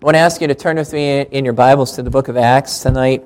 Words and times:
I 0.00 0.06
want 0.06 0.14
to 0.14 0.20
ask 0.20 0.40
you 0.40 0.46
to 0.46 0.54
turn 0.54 0.76
with 0.76 0.94
me 0.94 1.20
in 1.20 1.44
your 1.44 1.52
Bibles 1.52 1.96
to 1.96 2.02
the 2.02 2.08
book 2.08 2.28
of 2.28 2.36
Acts 2.38 2.80
tonight. 2.80 3.22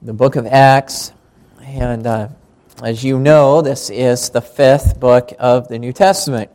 The 0.00 0.14
book 0.14 0.36
of 0.36 0.46
Acts. 0.46 1.12
And 1.60 2.06
uh, 2.06 2.28
as 2.82 3.04
you 3.04 3.18
know, 3.18 3.60
this 3.60 3.90
is 3.90 4.30
the 4.30 4.40
fifth 4.40 4.98
book 4.98 5.34
of 5.38 5.68
the 5.68 5.78
New 5.78 5.92
Testament. 5.92 6.50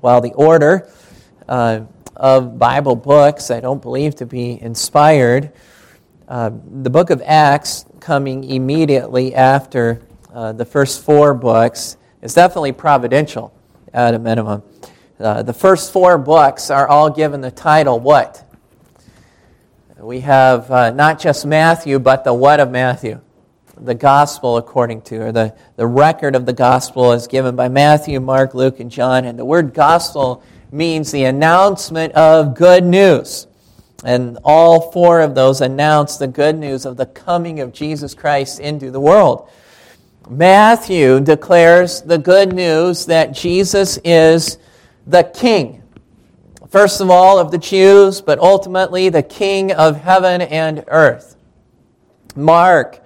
While 0.00 0.20
the 0.20 0.32
order 0.34 0.88
uh, 1.48 1.80
of 2.14 2.56
Bible 2.56 2.94
books 2.94 3.50
I 3.50 3.58
don't 3.58 3.82
believe 3.82 4.14
to 4.16 4.26
be 4.26 4.62
inspired, 4.62 5.50
uh, 6.28 6.52
the 6.82 6.90
book 6.90 7.10
of 7.10 7.20
Acts, 7.26 7.84
coming 7.98 8.44
immediately 8.44 9.34
after 9.34 10.02
uh, 10.32 10.52
the 10.52 10.64
first 10.64 11.02
four 11.02 11.34
books, 11.34 11.96
is 12.20 12.32
definitely 12.34 12.70
providential 12.70 13.52
at 13.92 14.14
a 14.14 14.20
minimum. 14.20 14.62
Uh, 15.20 15.42
the 15.42 15.52
first 15.52 15.92
four 15.92 16.18
books 16.18 16.70
are 16.70 16.88
all 16.88 17.10
given 17.10 17.40
the 17.40 17.50
title 17.50 18.00
what? 18.00 18.44
We 19.98 20.20
have 20.20 20.68
uh, 20.70 20.90
not 20.90 21.20
just 21.20 21.46
Matthew, 21.46 22.00
but 22.00 22.24
the 22.24 22.34
what 22.34 22.58
of 22.58 22.70
Matthew? 22.72 23.20
The 23.76 23.94
gospel 23.94 24.56
according 24.56 25.02
to, 25.02 25.26
or 25.26 25.32
the, 25.32 25.54
the 25.76 25.86
record 25.86 26.34
of 26.34 26.44
the 26.44 26.52
gospel 26.52 27.12
is 27.12 27.28
given 27.28 27.54
by 27.54 27.68
Matthew, 27.68 28.18
Mark, 28.18 28.54
Luke, 28.54 28.80
and 28.80 28.90
John. 28.90 29.24
And 29.24 29.38
the 29.38 29.44
word 29.44 29.74
gospel 29.74 30.42
means 30.72 31.12
the 31.12 31.24
announcement 31.24 32.14
of 32.14 32.56
good 32.56 32.82
news. 32.82 33.46
And 34.04 34.38
all 34.42 34.90
four 34.90 35.20
of 35.20 35.36
those 35.36 35.60
announce 35.60 36.16
the 36.16 36.26
good 36.26 36.58
news 36.58 36.84
of 36.84 36.96
the 36.96 37.06
coming 37.06 37.60
of 37.60 37.72
Jesus 37.72 38.14
Christ 38.14 38.58
into 38.58 38.90
the 38.90 39.00
world. 39.00 39.48
Matthew 40.28 41.20
declares 41.20 42.02
the 42.02 42.18
good 42.18 42.52
news 42.52 43.06
that 43.06 43.32
Jesus 43.32 43.98
is 44.02 44.58
the 45.06 45.24
king. 45.24 45.82
First 46.68 47.00
of 47.00 47.10
all, 47.10 47.38
of 47.38 47.50
the 47.50 47.58
Jews, 47.58 48.20
but 48.20 48.38
ultimately 48.38 49.08
the 49.08 49.22
king 49.22 49.72
of 49.72 49.96
heaven 49.96 50.40
and 50.40 50.84
earth. 50.88 51.36
Mark 52.34 53.00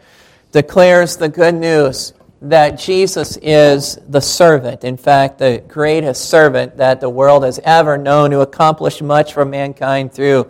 declares 0.52 1.16
the 1.16 1.28
good 1.28 1.54
news 1.54 2.12
that 2.42 2.78
Jesus 2.78 3.38
is 3.42 3.98
the 4.08 4.20
servant. 4.20 4.84
In 4.84 4.96
fact, 4.96 5.38
the 5.38 5.64
greatest 5.66 6.28
servant 6.28 6.76
that 6.76 7.00
the 7.00 7.10
world 7.10 7.44
has 7.44 7.58
ever 7.64 7.98
known 7.98 8.30
who 8.30 8.40
accomplished 8.40 9.02
much 9.02 9.32
for 9.32 9.44
mankind 9.44 10.12
through 10.12 10.48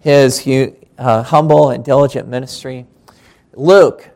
his 0.00 0.46
uh, 0.98 1.22
humble 1.22 1.70
and 1.70 1.84
diligent 1.84 2.28
ministry. 2.28 2.86
Luke 3.54 4.08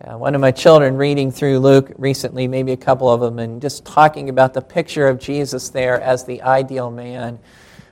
uh, 0.00 0.16
one 0.16 0.36
of 0.36 0.40
my 0.40 0.52
children 0.52 0.96
reading 0.96 1.32
through 1.32 1.58
Luke 1.58 1.92
recently, 1.98 2.46
maybe 2.46 2.70
a 2.70 2.76
couple 2.76 3.08
of 3.08 3.20
them, 3.20 3.40
and 3.40 3.60
just 3.60 3.84
talking 3.84 4.28
about 4.28 4.54
the 4.54 4.62
picture 4.62 5.08
of 5.08 5.18
Jesus 5.18 5.70
there 5.70 6.00
as 6.00 6.24
the 6.24 6.40
ideal 6.42 6.88
man, 6.88 7.40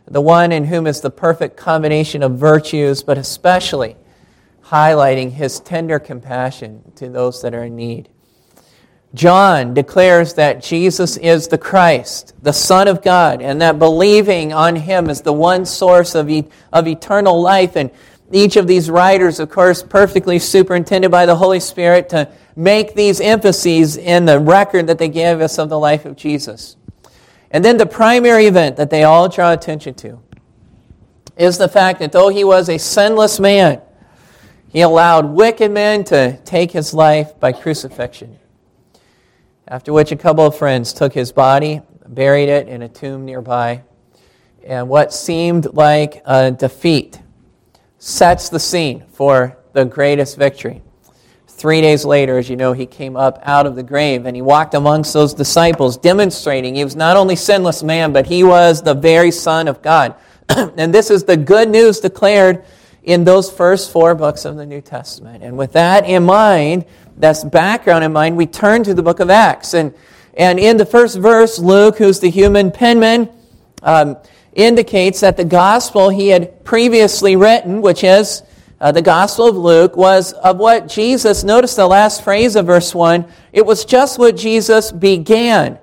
the 0.07 0.21
one 0.21 0.53
in 0.53 0.65
whom 0.65 0.87
is 0.87 1.01
the 1.01 1.11
perfect 1.11 1.57
combination 1.57 2.23
of 2.23 2.39
virtues, 2.39 3.03
but 3.03 3.19
especially 3.19 3.97
highlighting 4.67 5.33
his 5.33 5.59
tender 5.59 5.99
compassion 5.99 6.93
to 6.95 7.09
those 7.09 7.43
that 7.43 7.55
are 7.55 7.65
in 7.65 7.75
need. 7.75 8.09
John 9.15 9.75
declares 9.75 10.35
that 10.35 10.63
Jesus 10.63 11.17
is 11.17 11.49
the 11.49 11.59
Christ, 11.59 12.35
the 12.41 12.53
Son 12.53 12.87
of 12.87 13.03
God, 13.03 13.43
and 13.43 13.61
that 13.63 13.81
believing 13.81 14.53
on 14.53 14.77
him 14.77 15.11
is 15.11 15.23
the 15.23 15.33
one 15.33 15.65
source 15.65 16.15
of, 16.15 16.31
e- 16.31 16.47
of 16.73 16.87
eternal 16.87 17.41
life. 17.41 17.77
And 17.77 17.91
each 18.33 18.57
of 18.57 18.67
these 18.67 18.91
writers, 18.91 19.39
of 19.39 19.51
course, 19.51 19.83
perfectly 19.83 20.39
superintended 20.39 21.11
by 21.11 21.27
the 21.27 21.37
Holy 21.37 21.61
Spirit 21.61 22.09
to 22.11 22.29
make 22.57 22.95
these 22.95 23.21
emphases 23.21 23.97
in 23.97 24.25
the 24.25 24.41
record 24.41 24.89
that 24.89 24.99
they 24.99 25.09
give 25.09 25.41
us 25.41 25.59
of 25.59 25.69
the 25.69 25.79
life 25.79 26.05
of 26.05 26.17
Jesus. 26.17 26.77
And 27.51 27.65
then 27.65 27.77
the 27.77 27.87
primary 27.87 28.47
event 28.47 28.77
that 28.77 28.91
they 28.91 29.05
all 29.05 29.29
draw 29.29 29.53
attention 29.53 29.95
to 29.95 30.21
is 31.37 31.59
the 31.59 31.69
fact 31.69 32.01
that 32.01 32.13
though 32.13 32.29
he 32.29 32.43
was 32.43 32.69
a 32.69 32.79
sinless 32.79 33.39
man, 33.39 33.81
he 34.69 34.81
allowed 34.81 35.27
wicked 35.27 35.71
men 35.71 36.03
to 36.05 36.37
take 36.45 36.73
his 36.73 36.93
life 36.93 37.39
by 37.39 37.53
crucifixion. 37.53 38.39
After 39.69 39.93
which, 39.93 40.13
a 40.13 40.17
couple 40.17 40.47
of 40.47 40.57
friends 40.57 40.93
took 40.93 41.13
his 41.13 41.33
body, 41.33 41.83
buried 42.07 42.49
it 42.49 42.69
in 42.69 42.83
a 42.83 42.89
tomb 42.89 43.25
nearby, 43.25 43.83
and 44.65 44.89
what 44.89 45.13
seemed 45.13 45.73
like 45.75 46.23
a 46.25 46.51
defeat 46.51 47.21
sets 48.07 48.49
the 48.51 48.61
scene 48.61 49.05
for 49.13 49.59
the 49.73 49.85
greatest 49.85 50.37
victory. 50.37 50.81
Three 51.49 51.81
days 51.81 52.05
later, 52.05 52.39
as 52.39 52.49
you 52.49 52.55
know, 52.55 52.73
he 52.73 52.87
came 52.87 53.17
up 53.17 53.41
out 53.43 53.67
of 53.67 53.75
the 53.75 53.83
grave 53.83 54.27
and 54.27 54.37
he 54.37 54.43
walked 54.43 54.75
amongst 54.75 55.13
those 55.13 55.35
disciples, 55.35 55.97
demonstrating 55.97 56.77
he 56.77 56.85
was 56.85 56.95
not 56.95 57.17
only 57.17 57.35
sinless 57.35 57.83
man, 57.83 58.13
but 58.13 58.25
he 58.25 58.45
was 58.45 58.81
the 58.81 58.95
very 58.95 59.33
Son 59.33 59.67
of 59.67 59.83
God. 59.83 60.15
and 60.49 60.95
this 60.95 61.11
is 61.11 61.25
the 61.25 61.37
good 61.37 61.69
news 61.69 61.99
declared 61.99 62.65
in 63.03 63.25
those 63.25 63.51
first 63.51 63.91
four 63.91 64.15
books 64.15 64.45
of 64.45 64.55
the 64.55 64.67
New 64.67 64.81
Testament. 64.81 65.43
And 65.43 65.59
with 65.59 65.73
that 65.73 66.07
in 66.07 66.23
mind, 66.23 66.85
that's 67.17 67.43
background 67.43 68.05
in 68.05 68.13
mind, 68.13 68.37
we 68.37 68.47
turn 68.47 68.85
to 68.85 68.95
the 68.95 69.03
book 69.03 69.19
of 69.19 69.31
Acts. 69.31 69.75
And, 69.75 69.93
and 70.35 70.61
in 70.61 70.77
the 70.77 70.87
first 70.87 71.19
verse, 71.19 71.59
Luke, 71.59 71.99
who's 71.99 72.21
the 72.21 72.31
human 72.31 72.71
penman, 72.71 73.31
um, 73.83 74.17
indicates 74.57 75.21
that 75.21 75.37
the 75.37 75.45
gospel 75.45 76.09
he 76.09 76.29
had 76.29 76.65
previously 76.65 77.37
written, 77.37 77.83
which 77.83 78.03
is 78.03 78.43
uh, 78.81 78.93
the 78.93 79.03
Gospel 79.03 79.49
of 79.49 79.57
Luke, 79.57 79.97
was 79.97 80.33
of 80.35 80.59
what 80.59 80.89
Jesus, 80.89 81.45
notice 81.45 81.75
the 81.77 81.87
last 81.87 82.23
phrase 82.23 82.57
of 82.57 82.67
verse 82.67 82.95
1, 82.95 83.27
it 83.53 83.65
was 83.65 83.85
just 83.85 84.19
what 84.19 84.37
Jesus 84.37 84.93
began 84.93 85.79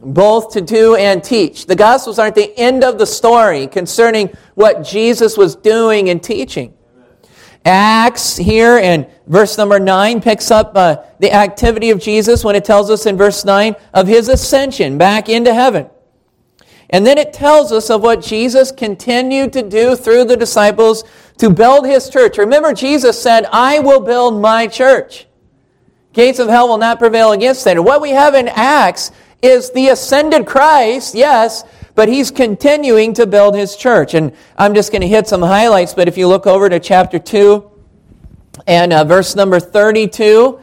both 0.00 0.52
to 0.52 0.60
do 0.60 0.94
and 0.94 1.22
teach. 1.22 1.66
The 1.66 1.76
Gospels 1.76 2.18
aren't 2.18 2.34
the 2.34 2.56
end 2.58 2.84
of 2.84 2.98
the 2.98 3.06
story 3.06 3.66
concerning 3.66 4.28
what 4.54 4.82
Jesus 4.82 5.36
was 5.36 5.56
doing 5.56 6.08
and 6.08 6.22
teaching. 6.22 6.72
Acts 7.64 8.36
here 8.36 8.78
in 8.78 9.10
verse 9.26 9.58
number 9.58 9.78
9 9.78 10.22
picks 10.22 10.50
up 10.50 10.72
uh, 10.74 11.02
the 11.18 11.32
activity 11.32 11.90
of 11.90 12.00
Jesus 12.00 12.44
when 12.44 12.54
it 12.54 12.64
tells 12.64 12.90
us 12.90 13.04
in 13.04 13.16
verse 13.16 13.44
9 13.44 13.74
of 13.92 14.06
his 14.06 14.28
ascension 14.28 14.96
back 14.96 15.28
into 15.28 15.52
heaven. 15.52 15.90
And 16.90 17.06
then 17.06 17.18
it 17.18 17.32
tells 17.32 17.70
us 17.70 17.90
of 17.90 18.02
what 18.02 18.22
Jesus 18.22 18.72
continued 18.72 19.52
to 19.52 19.62
do 19.62 19.94
through 19.94 20.24
the 20.24 20.36
disciples 20.36 21.04
to 21.36 21.50
build 21.50 21.86
his 21.86 22.08
church. 22.08 22.38
Remember, 22.38 22.72
Jesus 22.72 23.20
said, 23.20 23.46
I 23.52 23.78
will 23.80 24.00
build 24.00 24.40
my 24.40 24.66
church. 24.66 25.26
Gates 26.14 26.38
of 26.38 26.48
hell 26.48 26.68
will 26.68 26.78
not 26.78 26.98
prevail 26.98 27.32
against 27.32 27.66
it. 27.66 27.76
And 27.76 27.84
what 27.84 28.00
we 28.00 28.10
have 28.10 28.34
in 28.34 28.48
Acts 28.48 29.12
is 29.42 29.70
the 29.70 29.88
ascended 29.88 30.46
Christ, 30.46 31.14
yes, 31.14 31.64
but 31.94 32.08
he's 32.08 32.30
continuing 32.30 33.12
to 33.14 33.26
build 33.26 33.54
his 33.54 33.76
church. 33.76 34.14
And 34.14 34.34
I'm 34.56 34.74
just 34.74 34.90
going 34.90 35.02
to 35.02 35.08
hit 35.08 35.28
some 35.28 35.42
highlights, 35.42 35.94
but 35.94 36.08
if 36.08 36.16
you 36.16 36.26
look 36.26 36.46
over 36.46 36.68
to 36.68 36.80
chapter 36.80 37.18
2 37.18 37.70
and 38.66 38.92
uh, 38.92 39.04
verse 39.04 39.36
number 39.36 39.60
32, 39.60 40.58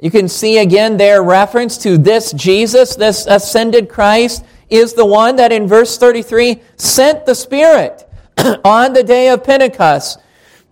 you 0.00 0.10
can 0.10 0.28
see 0.28 0.58
again 0.58 0.96
their 0.96 1.22
reference 1.22 1.76
to 1.78 1.98
this 1.98 2.32
Jesus, 2.32 2.96
this 2.96 3.26
ascended 3.26 3.88
Christ 3.88 4.44
is 4.70 4.94
the 4.94 5.04
one 5.04 5.36
that 5.36 5.52
in 5.52 5.66
verse 5.66 5.98
33 5.98 6.62
sent 6.76 7.26
the 7.26 7.34
Spirit 7.34 8.08
on 8.64 8.92
the 8.92 9.02
day 9.02 9.28
of 9.28 9.44
Pentecost 9.44 10.18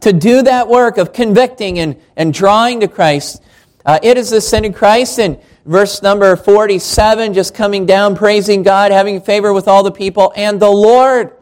to 0.00 0.12
do 0.12 0.42
that 0.42 0.68
work 0.68 0.96
of 0.96 1.12
convicting 1.12 1.78
and, 1.78 2.00
and 2.16 2.32
drawing 2.32 2.80
to 2.80 2.88
Christ. 2.88 3.42
Uh, 3.84 3.98
it 4.02 4.16
is 4.16 4.30
the 4.30 4.36
ascended 4.36 4.74
Christ 4.74 5.18
in 5.18 5.40
verse 5.64 6.02
number 6.02 6.34
47, 6.36 7.34
just 7.34 7.54
coming 7.54 7.86
down, 7.86 8.16
praising 8.16 8.62
God, 8.62 8.92
having 8.92 9.20
favor 9.20 9.52
with 9.52 9.68
all 9.68 9.82
the 9.82 9.92
people, 9.92 10.32
and 10.36 10.60
the 10.60 10.70
Lord 10.70 11.34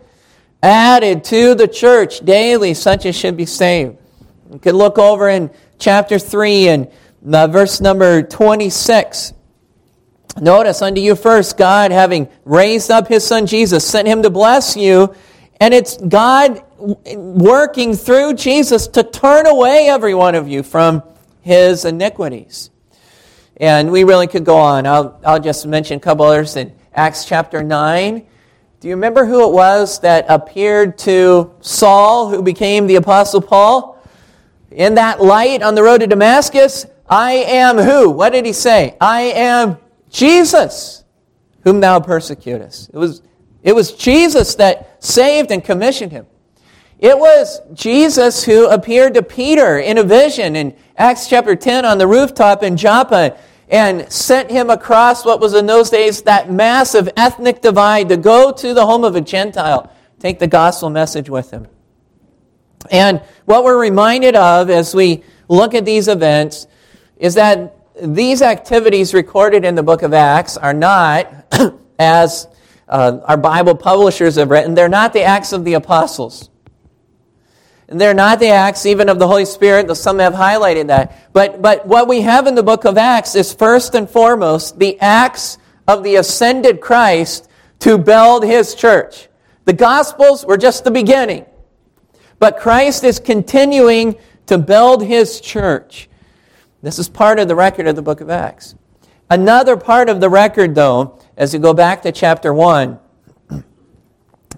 added 0.63 1.23
to 1.25 1.55
the 1.55 1.69
church 1.69 2.21
daily 2.21 2.75
such 2.75 3.07
as 3.07 3.15
should 3.15 3.37
be 3.37 3.47
saved. 3.47 3.97
You 4.53 4.59
can 4.59 4.77
look 4.77 4.99
over 4.99 5.29
in 5.29 5.51
chapter 5.79 6.19
3 6.19 6.69
and 6.69 6.89
uh, 7.33 7.47
verse 7.47 7.81
number 7.81 8.23
26. 8.23 9.33
Notice 10.41 10.83
unto 10.83 11.01
you 11.01 11.17
first, 11.17 11.57
God, 11.57 11.91
having 11.91 12.29
raised 12.45 12.91
up 12.91 13.09
his 13.09 13.27
son 13.27 13.47
Jesus, 13.47 13.87
sent 13.87 14.07
him 14.07 14.23
to 14.23 14.31
bless 14.31 14.77
you. 14.77 15.15
And 15.61 15.73
it's 15.73 15.97
God 15.97 16.63
working 16.79 17.95
through 17.95 18.35
Jesus 18.35 18.87
to 18.89 19.03
turn 19.03 19.47
away 19.47 19.89
every 19.89 20.15
one 20.15 20.35
of 20.35 20.47
you 20.47 20.63
from 20.63 21.03
his 21.41 21.85
iniquities. 21.85 22.71
And 23.59 23.91
we 23.91 24.05
really 24.05 24.27
could 24.27 24.45
go 24.45 24.57
on. 24.57 24.87
I'll, 24.87 25.19
I'll 25.25 25.41
just 25.41 25.67
mention 25.67 25.97
a 25.97 26.01
couple 26.01 26.27
others 26.27 26.57
in 26.57 26.75
Acts 26.93 27.25
chapter 27.25 27.63
9. 27.63 28.27
Do 28.81 28.89
you 28.89 28.95
remember 28.95 29.25
who 29.25 29.49
it 29.49 29.53
was 29.53 30.01
that 30.01 30.27
appeared 30.29 30.99
to 30.99 31.55
Saul, 31.61 32.29
who 32.29 32.43
became 32.43 32.87
the 32.87 32.97
Apostle 32.97 33.41
Paul? 33.41 34.03
In 34.71 34.97
that 34.97 35.23
light 35.23 35.63
on 35.63 35.75
the 35.75 35.83
road 35.83 35.99
to 36.01 36.07
Damascus, 36.07 36.85
I 37.09 37.33
am 37.33 37.79
who? 37.79 38.11
What 38.11 38.31
did 38.31 38.45
he 38.45 38.53
say? 38.53 38.97
I 39.01 39.23
am 39.23 39.79
Jesus, 40.17 41.05
whom 41.63 41.81
thou 41.81 42.01
persecutest. 42.01 42.89
It 42.89 42.97
was, 42.97 43.21
it 43.63 43.75
was 43.75 43.93
Jesus 43.93 44.55
that 44.55 45.05
saved 45.05 45.51
and 45.51 45.63
commissioned 45.63 46.11
him. 46.11 46.27
It 46.99 47.19
was 47.19 47.61
Jesus 47.75 48.43
who 48.43 48.67
appeared 48.67 49.13
to 49.13 49.23
Peter 49.23 49.79
in 49.79 49.99
a 49.99 50.03
vision 50.03 50.57
in 50.57 50.75
Acts 50.97 51.29
chapter 51.29 51.55
10 51.55 51.85
on 51.85 51.99
the 51.99 52.07
rooftop 52.07 52.63
in 52.63 52.79
Joppa 52.79 53.37
and 53.69 54.11
sent 54.11 54.51
him 54.51 54.71
across 54.71 55.27
what 55.27 55.39
was 55.39 55.53
in 55.53 55.67
those 55.67 55.91
days 55.91 56.23
that 56.23 56.51
massive 56.51 57.11
ethnic 57.19 57.61
divide 57.61 58.09
to 58.09 58.17
go 58.17 58.51
to 58.53 58.73
the 58.73 58.87
home 58.87 59.05
of 59.05 59.17
a 59.17 59.21
Gentile 59.21 59.93
take 60.19 60.39
the 60.39 60.47
gospel 60.47 60.89
message 60.89 61.29
with 61.29 61.51
him. 61.51 61.67
And 62.91 63.21
what 63.45 63.65
we're 63.65 63.79
reminded 63.79 64.35
of 64.35 64.71
as 64.71 64.95
we 64.95 65.25
look 65.47 65.75
at 65.75 65.85
these 65.85 66.09
events 66.09 66.67
is 67.19 67.35
that 67.35 67.76
these 68.03 68.43
activities 68.43 69.15
recorded 69.15 69.65
in 69.65 69.75
the 69.75 69.83
book 69.83 70.03
of 70.03 70.13
Acts 70.13 70.57
are 70.57 70.75
not, 70.75 71.33
as 71.99 72.47
uh, 72.89 73.19
our 73.25 73.37
Bible 73.37 73.75
publishers 73.75 74.37
have 74.37 74.51
written, 74.51 74.75
they're 74.75 74.89
not 74.89 75.13
the 75.13 75.23
Acts 75.23 75.53
of 75.53 75.65
the 75.65 75.75
Apostles. 75.75 76.51
And 77.89 78.01
they're 78.01 78.15
not 78.15 78.41
the 78.41 78.49
acts 78.49 78.85
even 78.85 79.09
of 79.09 79.21
the 79.21 79.29
Holy 79.29 79.45
Spirit, 79.45 79.87
though 79.87 79.95
some 79.95 80.19
have 80.19 80.33
highlighted 80.33 80.89
that. 80.89 81.33
But, 81.33 81.63
but 81.63 81.87
what 81.87 82.09
we 82.09 82.23
have 82.23 82.49
in 82.49 82.57
the 82.57 82.63
book 82.63 82.85
of 82.85 82.99
Acts 82.99 83.37
is 83.37 83.53
first 83.53 83.95
and 83.95 84.11
foremost 84.11 84.79
the 84.81 84.99
acts 85.01 85.59
of 85.87 86.03
the 86.03 86.17
ascended 86.17 86.81
Christ 86.81 87.49
to 87.81 87.97
build 87.97 88.45
his 88.45 88.75
church. 88.75 89.29
The 89.67 89.73
Gospels 89.73 90.45
were 90.45 90.57
just 90.57 90.83
the 90.83 90.91
beginning. 90.91 91.47
But 92.41 92.59
Christ 92.59 93.05
is 93.05 93.21
continuing 93.21 94.17
to 94.47 94.59
build 94.59 95.05
his 95.05 95.41
church. 95.41 96.09
This 96.87 97.01
is 97.01 97.09
part 97.09 97.41
of 97.41 97.49
the 97.49 97.57
record 97.57 97.89
of 97.89 97.97
the 97.97 98.03
book 98.03 98.21
of 98.21 98.31
Acts. 98.31 98.77
Another 99.29 99.77
part 99.77 100.09
of 100.09 100.21
the 100.21 100.31
record, 100.31 100.77
though, 100.77 101.19
as 101.37 101.53
you 101.53 101.59
go 101.59 101.75
back 101.75 102.03
to 102.03 102.13
chapter 102.13 102.55
1, 102.55 103.01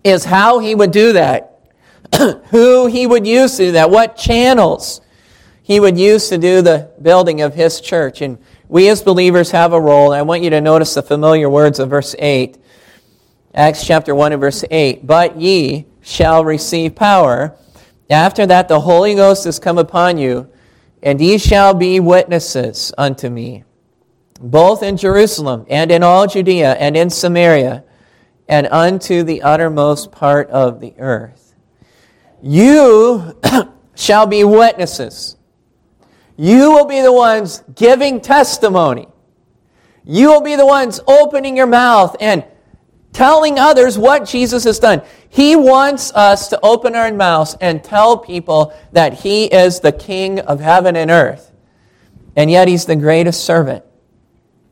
is 0.04 0.26
how 0.26 0.58
he 0.58 0.74
would 0.74 0.90
do 0.90 1.14
that. 1.14 1.72
Who 2.50 2.84
he 2.84 3.06
would 3.06 3.26
use 3.26 3.56
to 3.56 3.64
do 3.64 3.72
that. 3.72 3.88
What 3.88 4.18
channels 4.18 5.00
he 5.62 5.80
would 5.80 5.96
use 5.96 6.28
to 6.28 6.36
do 6.36 6.60
the 6.60 6.90
building 7.00 7.40
of 7.40 7.54
his 7.54 7.80
church. 7.80 8.20
And 8.20 8.36
we 8.68 8.90
as 8.90 9.00
believers 9.02 9.50
have 9.52 9.72
a 9.72 9.80
role. 9.80 10.12
I 10.12 10.20
want 10.20 10.42
you 10.42 10.50
to 10.50 10.60
notice 10.60 10.92
the 10.92 11.02
familiar 11.02 11.48
words 11.48 11.78
of 11.78 11.88
verse 11.88 12.14
8. 12.18 12.58
Acts 13.54 13.86
chapter 13.86 14.14
1 14.14 14.32
and 14.32 14.40
verse 14.42 14.64
8. 14.70 15.06
But 15.06 15.40
ye 15.40 15.86
shall 16.02 16.44
receive 16.44 16.94
power 16.94 17.56
after 18.10 18.46
that, 18.46 18.68
the 18.68 18.80
Holy 18.80 19.14
Ghost 19.14 19.44
has 19.44 19.58
come 19.58 19.76
upon 19.76 20.16
you, 20.16 20.48
and 21.02 21.20
ye 21.20 21.38
shall 21.38 21.74
be 21.74 22.00
witnesses 22.00 22.92
unto 22.98 23.28
me, 23.28 23.64
both 24.40 24.82
in 24.82 24.96
Jerusalem 24.96 25.66
and 25.68 25.90
in 25.90 26.02
all 26.02 26.26
Judea 26.26 26.74
and 26.74 26.96
in 26.96 27.10
Samaria, 27.10 27.84
and 28.48 28.66
unto 28.68 29.22
the 29.22 29.42
uttermost 29.42 30.10
part 30.10 30.48
of 30.50 30.80
the 30.80 30.94
earth. 30.98 31.54
You 32.42 33.38
shall 33.94 34.26
be 34.26 34.44
witnesses. 34.44 35.36
You 36.36 36.70
will 36.70 36.86
be 36.86 37.00
the 37.00 37.12
ones 37.12 37.64
giving 37.74 38.20
testimony. 38.20 39.08
You 40.04 40.28
will 40.28 40.40
be 40.40 40.56
the 40.56 40.64
ones 40.64 41.00
opening 41.06 41.56
your 41.56 41.66
mouth 41.66 42.16
and 42.20 42.44
telling 43.12 43.58
others 43.58 43.98
what 43.98 44.26
Jesus 44.26 44.64
has 44.64 44.78
done. 44.78 45.02
He 45.28 45.56
wants 45.56 46.12
us 46.12 46.48
to 46.48 46.60
open 46.62 46.94
our 46.94 47.12
mouths 47.12 47.56
and 47.60 47.82
tell 47.82 48.18
people 48.18 48.74
that 48.92 49.14
He 49.14 49.44
is 49.46 49.80
the 49.80 49.92
King 49.92 50.40
of 50.40 50.60
heaven 50.60 50.96
and 50.96 51.10
earth. 51.10 51.52
And 52.36 52.50
yet 52.50 52.68
He's 52.68 52.86
the 52.86 52.96
greatest 52.96 53.44
servant, 53.44 53.84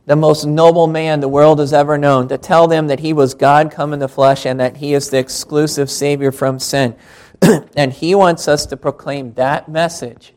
the 0.07 0.17
most 0.17 0.45
noble 0.47 0.87
man 0.87 1.21
the 1.21 1.29
world 1.29 1.59
has 1.59 1.73
ever 1.73 1.99
known, 1.99 2.29
to 2.29 2.39
tell 2.39 2.69
them 2.69 2.87
that 2.89 3.01
He 3.01 3.13
was 3.13 3.35
God 3.35 3.71
come 3.71 3.93
in 3.93 3.99
the 3.99 4.09
flesh 4.09 4.47
and 4.47 4.61
that 4.61 4.77
He 4.77 4.95
is 4.95 5.11
the 5.11 5.19
exclusive 5.19 5.91
Savior 5.91 6.33
from 6.33 6.59
sin. 6.59 6.97
and 7.77 7.93
He 7.93 8.15
wants 8.15 8.49
us 8.49 8.67
to 8.67 8.77
proclaim 8.77 9.35
that 9.35 9.69
message. 9.69 10.33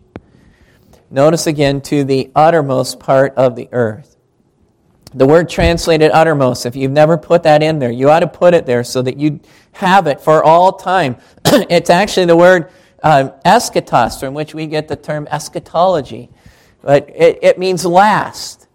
Notice 1.11 1.47
again, 1.47 1.81
to 1.81 2.03
the 2.03 2.31
uttermost 2.35 2.99
part 2.99 3.33
of 3.35 3.55
the 3.55 3.67
earth. 3.71 4.15
The 5.13 5.25
word 5.25 5.49
translated 5.49 6.11
uttermost, 6.11 6.65
if 6.65 6.75
you've 6.75 6.91
never 6.91 7.17
put 7.17 7.43
that 7.43 7.63
in 7.63 7.79
there, 7.79 7.89
you 7.89 8.09
ought 8.11 8.19
to 8.19 8.27
put 8.27 8.53
it 8.53 8.65
there 8.67 8.83
so 8.83 9.01
that 9.01 9.17
you 9.17 9.39
have 9.71 10.05
it 10.05 10.21
for 10.21 10.43
all 10.43 10.73
time. 10.73 11.17
it's 11.45 11.89
actually 11.89 12.27
the 12.27 12.35
word 12.35 12.71
um, 13.01 13.31
eschatos, 13.43 14.19
from 14.19 14.35
which 14.35 14.53
we 14.53 14.67
get 14.67 14.87
the 14.87 14.95
term 14.95 15.27
eschatology. 15.31 16.29
But 16.81 17.09
it, 17.09 17.39
it 17.41 17.57
means 17.57 17.85
last. 17.85 18.67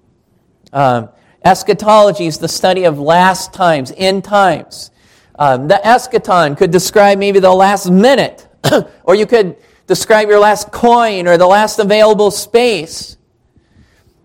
Um, 0.73 1.11
eschatology 1.45 2.27
is 2.27 2.39
the 2.39 2.49
study 2.49 2.85
of 2.85 2.99
last 2.99 3.55
times, 3.55 3.93
end 3.97 4.25
times. 4.25 4.91
Um, 5.39 5.69
the 5.69 5.81
eschaton 5.85 6.57
could 6.57 6.71
describe 6.71 7.19
maybe 7.19 7.39
the 7.39 7.53
last 7.53 7.89
minute, 7.91 8.49
or 9.05 9.15
you 9.15 9.27
could 9.27 9.57
describe 9.87 10.29
your 10.29 10.39
last 10.41 10.73
coin 10.73 11.29
or 11.29 11.37
the 11.37 11.47
last 11.47 11.79
available 11.79 12.31
space. 12.31 13.17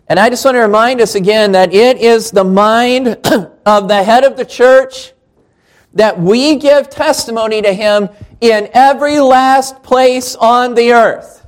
And 0.10 0.20
I 0.20 0.28
just 0.32 0.44
want 0.44 0.56
to 0.56 0.62
remind 0.62 1.02
us 1.02 1.14
again 1.14 1.52
that 1.52 1.72
it 1.72 2.00
is 2.00 2.32
the 2.32 2.44
mind 2.44 3.08
of 3.66 3.88
the 3.88 4.04
head 4.04 4.24
of 4.24 4.38
the 4.38 4.46
church 4.46 5.14
that 5.94 6.20
we 6.20 6.56
give 6.56 6.90
testimony 6.90 7.62
to 7.62 7.72
him 7.72 8.10
in 8.42 8.70
every 8.74 9.20
last 9.20 9.84
place 9.84 10.36
on 10.36 10.74
the 10.74 10.94
earth. 10.94 11.46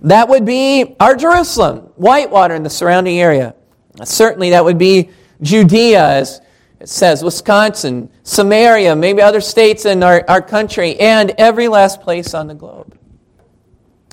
That 0.00 0.28
would 0.30 0.46
be 0.46 0.96
our 0.98 1.14
Jerusalem, 1.14 1.90
Whitewater, 1.96 2.54
and 2.54 2.64
the 2.64 2.70
surrounding 2.70 3.20
area. 3.20 3.54
Certainly, 4.02 4.50
that 4.50 4.64
would 4.64 4.78
be 4.78 5.10
Judea, 5.42 6.02
as 6.02 6.40
it 6.80 6.88
says, 6.88 7.22
Wisconsin, 7.22 8.10
Samaria, 8.22 8.96
maybe 8.96 9.20
other 9.20 9.40
states 9.40 9.84
in 9.84 10.02
our, 10.02 10.24
our 10.28 10.42
country, 10.42 10.98
and 10.98 11.34
every 11.36 11.68
last 11.68 12.00
place 12.00 12.32
on 12.32 12.46
the 12.46 12.54
globe. 12.54 12.98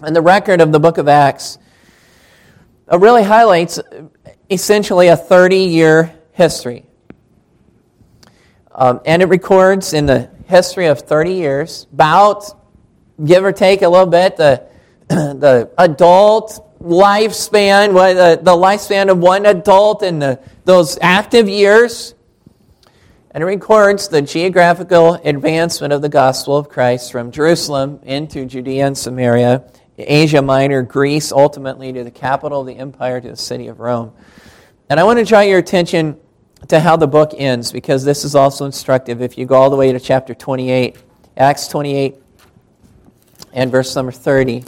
And 0.03 0.15
the 0.15 0.21
record 0.21 0.59
of 0.59 0.71
the 0.71 0.79
book 0.79 0.97
of 0.97 1.07
Acts 1.07 1.57
really 2.91 3.23
highlights 3.23 3.79
essentially 4.49 5.07
a 5.07 5.17
30 5.17 5.57
year 5.57 6.13
history. 6.33 6.85
Um, 8.73 9.01
and 9.05 9.21
it 9.21 9.25
records 9.25 9.93
in 9.93 10.05
the 10.05 10.29
history 10.47 10.87
of 10.87 10.99
30 10.99 11.33
years, 11.33 11.87
about, 11.93 12.45
give 13.23 13.43
or 13.43 13.51
take 13.51 13.81
a 13.81 13.89
little 13.89 14.07
bit, 14.07 14.37
the, 14.37 14.65
the 15.07 15.71
adult 15.77 16.79
lifespan, 16.81 17.93
the, 17.93 18.41
the 18.41 18.51
lifespan 18.51 19.09
of 19.09 19.17
one 19.19 19.45
adult 19.45 20.03
in 20.03 20.19
the, 20.19 20.39
those 20.65 20.97
active 21.01 21.47
years. 21.47 22.15
And 23.31 23.41
it 23.43 23.45
records 23.45 24.09
the 24.09 24.21
geographical 24.21 25.13
advancement 25.13 25.93
of 25.93 26.01
the 26.01 26.09
gospel 26.09 26.57
of 26.57 26.67
Christ 26.67 27.11
from 27.11 27.31
Jerusalem 27.31 27.99
into 28.03 28.45
Judea 28.45 28.87
and 28.87 28.97
Samaria 28.97 29.63
Asia 30.01 30.41
Minor, 30.41 30.81
Greece, 30.83 31.31
ultimately 31.31 31.91
to 31.93 32.03
the 32.03 32.11
capital 32.11 32.61
of 32.61 32.67
the 32.67 32.77
empire, 32.77 33.19
to 33.21 33.29
the 33.29 33.35
city 33.35 33.67
of 33.67 33.79
Rome. 33.79 34.13
And 34.89 34.99
I 34.99 35.03
want 35.03 35.19
to 35.19 35.25
draw 35.25 35.41
your 35.41 35.59
attention 35.59 36.19
to 36.67 36.79
how 36.79 36.95
the 36.95 37.07
book 37.07 37.31
ends, 37.37 37.71
because 37.71 38.03
this 38.03 38.23
is 38.23 38.35
also 38.35 38.65
instructive. 38.65 39.21
If 39.21 39.37
you 39.37 39.45
go 39.45 39.55
all 39.55 39.69
the 39.69 39.75
way 39.75 39.91
to 39.91 39.99
chapter 39.99 40.33
28, 40.33 40.97
Acts 41.37 41.67
28 41.67 42.15
and 43.53 43.71
verse 43.71 43.95
number 43.95 44.11
30. 44.11 44.63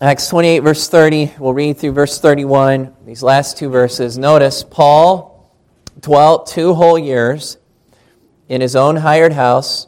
Acts 0.00 0.28
28, 0.28 0.60
verse 0.60 0.88
30, 0.88 1.34
we'll 1.40 1.52
read 1.52 1.76
through 1.76 1.90
verse 1.90 2.20
31, 2.20 2.94
these 3.04 3.20
last 3.20 3.58
two 3.58 3.68
verses. 3.68 4.16
Notice, 4.16 4.62
Paul 4.62 5.52
dwelt 5.98 6.46
two 6.46 6.74
whole 6.74 6.96
years 6.96 7.58
in 8.48 8.60
his 8.60 8.76
own 8.76 8.94
hired 8.94 9.32
house 9.32 9.87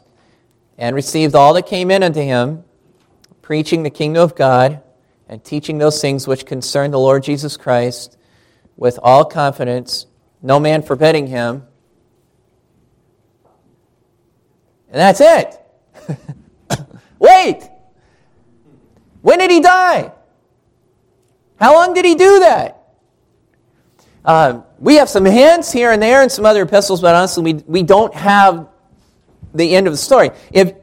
and 0.81 0.95
received 0.95 1.35
all 1.35 1.53
that 1.53 1.67
came 1.67 1.91
in 1.91 2.01
unto 2.01 2.19
him, 2.19 2.63
preaching 3.43 3.83
the 3.83 3.89
kingdom 3.91 4.23
of 4.23 4.35
God 4.35 4.81
and 5.29 5.41
teaching 5.41 5.77
those 5.77 6.01
things 6.01 6.27
which 6.27 6.43
concern 6.43 6.89
the 6.89 6.97
Lord 6.97 7.21
Jesus 7.21 7.55
Christ 7.55 8.17
with 8.75 8.97
all 9.03 9.23
confidence, 9.23 10.07
no 10.41 10.59
man 10.59 10.81
forbidding 10.81 11.27
him. 11.27 11.67
And 14.89 14.99
that's 14.99 15.21
it. 15.21 15.61
Wait! 17.19 17.61
When 19.21 19.37
did 19.37 19.51
he 19.51 19.59
die? 19.59 20.11
How 21.57 21.75
long 21.75 21.93
did 21.93 22.05
he 22.05 22.15
do 22.15 22.39
that? 22.39 22.77
Um, 24.25 24.63
we 24.79 24.95
have 24.95 25.09
some 25.09 25.25
hints 25.25 25.71
here 25.71 25.91
and 25.91 26.01
there 26.01 26.23
in 26.23 26.31
some 26.31 26.43
other 26.43 26.63
epistles, 26.63 27.01
but 27.01 27.13
honestly, 27.13 27.53
we, 27.53 27.63
we 27.67 27.83
don't 27.83 28.15
have 28.15 28.70
the 29.53 29.75
end 29.75 29.87
of 29.87 29.93
the 29.93 29.97
story. 29.97 30.31
If 30.51 30.73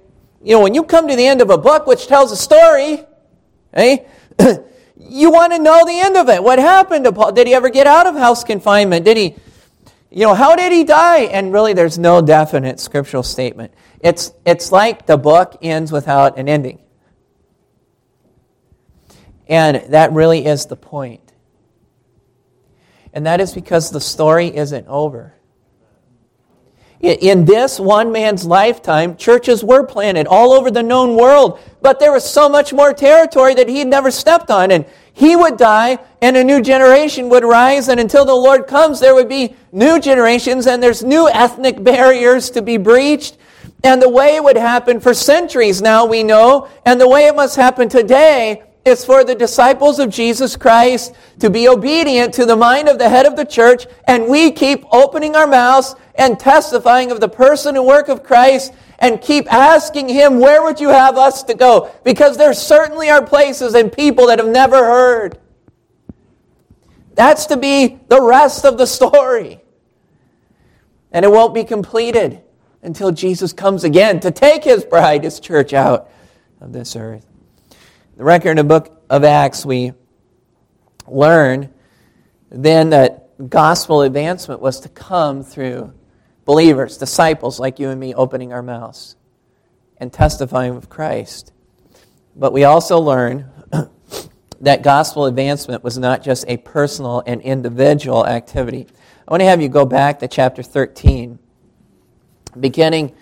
you 0.43 0.55
know, 0.55 0.63
when 0.63 0.75
you 0.75 0.85
come 0.85 1.09
to 1.09 1.17
the 1.17 1.27
end 1.27 1.41
of 1.41 1.51
a 1.51 1.59
book 1.59 1.87
which 1.87 2.07
tells 2.07 2.31
a 2.33 2.37
story, 2.37 3.05
eh, 3.73 3.99
you 4.97 5.31
want 5.31 5.53
to 5.53 5.59
know 5.59 5.85
the 5.85 5.99
end 5.99 6.17
of 6.17 6.29
it. 6.29 6.43
What 6.43 6.59
happened 6.59 7.05
to 7.05 7.13
Paul? 7.13 7.33
Did 7.33 7.47
he 7.47 7.55
ever 7.55 7.71
get 7.71 7.87
out 7.87 8.07
of 8.07 8.15
house 8.15 8.45
confinement? 8.45 9.05
Did 9.05 9.17
he, 9.17 9.35
you 10.11 10.27
know, 10.27 10.35
how 10.35 10.55
did 10.55 10.73
he 10.73 10.85
die? 10.85 11.23
And 11.23 11.53
really, 11.53 11.73
there's 11.73 11.99
no 11.99 12.23
definite 12.23 12.79
scriptural 12.79 13.23
statement. 13.23 13.73
It's, 14.01 14.33
it's 14.47 14.71
like 14.71 15.07
the 15.07 15.17
book 15.17 15.59
ends 15.61 15.91
without 15.91 16.39
an 16.39 16.49
ending. 16.49 16.79
And 19.49 19.93
that 19.93 20.13
really 20.13 20.47
is 20.47 20.67
the 20.67 20.77
point. 20.77 21.33
And 23.13 23.27
that 23.27 23.41
is 23.41 23.55
because 23.55 23.91
the 23.91 24.01
story 24.01 24.55
isn't 24.55 24.87
over. 24.87 25.35
In 27.01 27.45
this 27.45 27.79
one 27.79 28.11
man's 28.11 28.45
lifetime, 28.45 29.17
churches 29.17 29.63
were 29.63 29.85
planted 29.85 30.27
all 30.27 30.53
over 30.53 30.69
the 30.69 30.83
known 30.83 31.15
world, 31.15 31.61
but 31.81 32.01
there 32.01 32.11
was 32.11 32.29
so 32.29 32.49
much 32.49 32.73
more 32.73 32.93
territory 32.93 33.55
that 33.55 33.69
he 33.69 33.79
had 33.79 33.87
never 33.87 34.11
stepped 34.11 34.51
on. 34.51 34.73
And 34.73 34.85
He 35.13 35.37
would 35.37 35.57
die 35.57 35.99
and 36.21 36.37
a 36.37 36.43
new 36.43 36.61
generation 36.61 37.29
would 37.29 37.45
rise, 37.45 37.89
and 37.89 38.01
until 38.01 38.25
the 38.25 38.35
Lord 38.35 38.67
comes, 38.67 38.99
there 38.99 39.15
would 39.15 39.29
be 39.29 39.55
new 39.71 40.01
generations, 40.01 40.67
and 40.67 40.83
there's 40.83 41.05
new 41.05 41.29
ethnic 41.29 41.83
barriers 41.85 42.51
to 42.51 42.63
be 42.63 42.77
breached. 42.77 43.37
And 43.85 44.03
the 44.03 44.09
way 44.09 44.35
it 44.35 44.43
would 44.43 44.57
happen 44.57 44.99
for 44.99 45.15
centuries 45.15 45.81
now, 45.81 46.05
we 46.05 46.25
know, 46.25 46.69
and 46.85 47.01
the 47.01 47.09
way 47.09 47.27
it 47.27 47.37
must 47.37 47.55
happen 47.55 47.89
today 47.89 48.65
is 48.89 49.05
for 49.05 49.23
the 49.23 49.35
disciples 49.35 49.99
of 49.99 50.11
Jesus 50.11 50.57
Christ 50.57 51.15
to 51.39 51.49
be 51.49 51.69
obedient 51.69 52.35
to 52.35 52.45
the 52.45 52.57
mind 52.57 52.89
of 52.89 52.99
the 52.99 53.09
head 53.09 53.27
of 53.27 53.37
the 53.37 53.45
church, 53.45 53.87
and 54.07 54.27
we 54.27 54.51
keep 54.51 54.85
opening 54.93 55.37
our 55.37 55.47
mouths 55.47 55.95
and 56.17 56.39
testifying 56.39 57.13
of 57.13 57.21
the 57.21 57.29
person 57.29 57.77
and 57.77 57.87
work 57.87 58.09
of 58.09 58.25
Christ 58.25 58.73
and 58.99 59.21
keep 59.21 59.51
asking 59.53 60.09
Him, 60.09 60.41
Where 60.41 60.63
would 60.63 60.81
you 60.81 60.89
have 60.89 61.17
us 61.17 61.45
to 61.45 61.55
go? 61.55 61.91
Because 62.05 62.37
there 62.37 62.53
certainly 62.53 63.09
are 63.09 63.25
places 63.25 63.75
and 63.75 63.93
people 63.93 64.27
that 64.27 64.39
have 64.39 64.49
never 64.49 64.79
heard. 64.79 65.39
That's 67.15 67.47
to 67.47 67.57
be 67.57 68.01
the 68.09 68.21
rest 68.21 68.65
of 68.65 68.79
the 68.79 68.87
story. 68.87 69.61
And 71.13 71.25
it 71.25 71.31
won't 71.31 71.55
be 71.55 71.65
completed 71.65 72.43
until 72.83 73.13
Jesus 73.13 73.53
comes 73.53 73.85
again 73.85 74.21
to 74.21 74.31
take 74.31 74.65
His 74.65 74.85
bride, 74.85 75.25
His 75.25 75.41
church, 75.41 75.73
out 75.73 76.11
of 76.61 76.73
this 76.73 76.97
earth. 76.97 77.27
The 78.19 78.25
record 78.25 78.51
in 78.51 78.57
the 78.57 78.65
book 78.65 79.01
of 79.09 79.23
Acts, 79.23 79.65
we 79.65 79.93
learn 81.07 81.73
then 82.51 82.91
that 82.91 83.49
gospel 83.49 84.03
advancement 84.03 84.61
was 84.61 84.81
to 84.81 84.89
come 84.89 85.45
through 85.45 85.93
believers, 86.45 86.99
disciples 86.99 87.61
like 87.61 87.79
you 87.79 87.91
and 87.91 88.01
me, 88.01 88.15
opening 88.15 88.53
our 88.53 88.61
mouths 88.61 89.15
and 89.99 90.13
testifying 90.13 90.75
of 90.75 90.89
Christ. 90.89 91.53
But 92.35 92.53
we 92.53 92.65
also 92.65 92.99
learn 92.99 93.53
that 94.63 94.83
gospel 94.83 95.27
advancement 95.27 95.85
was 95.85 95.97
not 95.97 96.25
just 96.25 96.45
a 96.49 96.57
personal 96.57 97.23
and 97.25 97.41
individual 97.41 98.27
activity. 98.27 98.89
I 99.29 99.31
want 99.31 99.43
to 99.43 99.47
have 99.47 99.63
you 99.63 99.69
go 99.69 99.87
back 99.87 100.19
to 100.19 100.27
chapter 100.27 100.65
13. 100.65 101.39
Beginning 102.59 103.15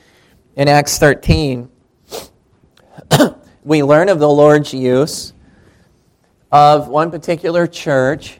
in 0.56 0.68
Acts 0.68 0.98
13, 0.98 1.68
we 3.66 3.82
learn 3.82 4.08
of 4.08 4.20
the 4.20 4.28
Lord's 4.28 4.72
use 4.72 5.32
of 6.52 6.86
one 6.86 7.10
particular 7.10 7.66
church 7.66 8.38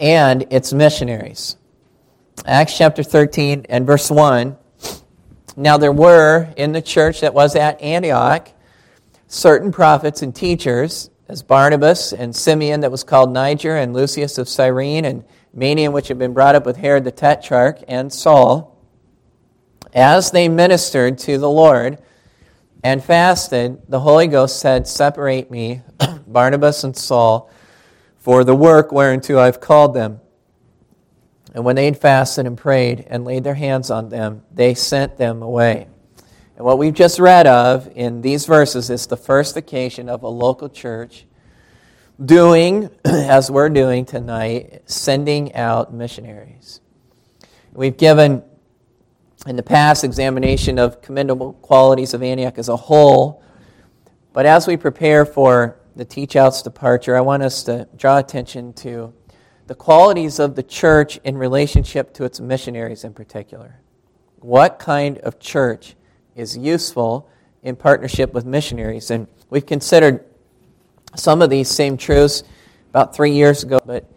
and 0.00 0.46
its 0.48 0.72
missionaries. 0.72 1.56
Acts 2.46 2.78
chapter 2.78 3.02
13 3.02 3.66
and 3.68 3.86
verse 3.86 4.10
1. 4.10 4.56
Now 5.58 5.76
there 5.76 5.92
were 5.92 6.48
in 6.56 6.72
the 6.72 6.80
church 6.80 7.20
that 7.20 7.34
was 7.34 7.54
at 7.54 7.78
Antioch 7.82 8.48
certain 9.26 9.70
prophets 9.70 10.22
and 10.22 10.34
teachers, 10.34 11.10
as 11.28 11.42
Barnabas 11.42 12.14
and 12.14 12.34
Simeon 12.34 12.80
that 12.80 12.90
was 12.90 13.04
called 13.04 13.30
Niger, 13.30 13.76
and 13.76 13.92
Lucius 13.92 14.38
of 14.38 14.48
Cyrene, 14.48 15.04
and 15.04 15.22
Manaen, 15.54 15.92
which 15.92 16.08
had 16.08 16.18
been 16.18 16.32
brought 16.32 16.54
up 16.54 16.64
with 16.64 16.78
Herod 16.78 17.04
the 17.04 17.12
Tetrarch, 17.12 17.84
and 17.88 18.10
Saul, 18.10 18.74
as 19.92 20.30
they 20.30 20.48
ministered 20.48 21.18
to 21.18 21.36
the 21.36 21.50
Lord 21.50 21.98
and 22.86 23.02
fasted, 23.02 23.82
the 23.88 23.98
Holy 23.98 24.28
Ghost 24.28 24.60
said, 24.60 24.86
Separate 24.86 25.50
me, 25.50 25.82
Barnabas 26.28 26.84
and 26.84 26.96
Saul, 26.96 27.50
for 28.16 28.44
the 28.44 28.54
work 28.54 28.92
whereunto 28.92 29.40
I've 29.40 29.60
called 29.60 29.92
them. 29.92 30.20
And 31.52 31.64
when 31.64 31.74
they 31.74 31.86
had 31.86 31.98
fasted 31.98 32.46
and 32.46 32.56
prayed 32.56 33.04
and 33.08 33.24
laid 33.24 33.42
their 33.42 33.56
hands 33.56 33.90
on 33.90 34.08
them, 34.08 34.44
they 34.54 34.74
sent 34.74 35.16
them 35.16 35.42
away. 35.42 35.88
And 36.54 36.64
what 36.64 36.78
we've 36.78 36.94
just 36.94 37.18
read 37.18 37.48
of 37.48 37.90
in 37.96 38.20
these 38.20 38.46
verses 38.46 38.88
is 38.88 39.08
the 39.08 39.16
first 39.16 39.56
occasion 39.56 40.08
of 40.08 40.22
a 40.22 40.28
local 40.28 40.68
church 40.68 41.26
doing, 42.24 42.88
as 43.04 43.50
we're 43.50 43.68
doing 43.68 44.04
tonight, 44.04 44.82
sending 44.86 45.52
out 45.56 45.92
missionaries. 45.92 46.80
We've 47.72 47.96
given 47.96 48.44
in 49.46 49.56
the 49.56 49.62
past 49.62 50.02
examination 50.02 50.78
of 50.78 51.00
commendable 51.00 51.52
qualities 51.54 52.14
of 52.14 52.22
Antioch 52.22 52.58
as 52.58 52.68
a 52.68 52.76
whole. 52.76 53.42
But 54.32 54.44
as 54.44 54.66
we 54.66 54.76
prepare 54.76 55.24
for 55.24 55.78
the 55.94 56.04
Teach 56.04 56.36
Out's 56.36 56.62
departure, 56.62 57.16
I 57.16 57.20
want 57.20 57.42
us 57.42 57.62
to 57.64 57.88
draw 57.96 58.18
attention 58.18 58.72
to 58.74 59.14
the 59.66 59.74
qualities 59.74 60.38
of 60.38 60.56
the 60.56 60.62
church 60.62 61.18
in 61.24 61.38
relationship 61.38 62.12
to 62.14 62.24
its 62.24 62.40
missionaries 62.40 63.04
in 63.04 63.14
particular. 63.14 63.80
What 64.40 64.78
kind 64.78 65.18
of 65.18 65.38
church 65.38 65.94
is 66.34 66.56
useful 66.56 67.28
in 67.62 67.76
partnership 67.76 68.34
with 68.34 68.44
missionaries? 68.44 69.10
And 69.10 69.26
we've 69.48 69.66
considered 69.66 70.24
some 71.14 71.40
of 71.40 71.50
these 71.50 71.68
same 71.68 71.96
truths 71.96 72.42
about 72.90 73.14
three 73.14 73.32
years 73.32 73.62
ago, 73.62 73.80
but 73.84 74.10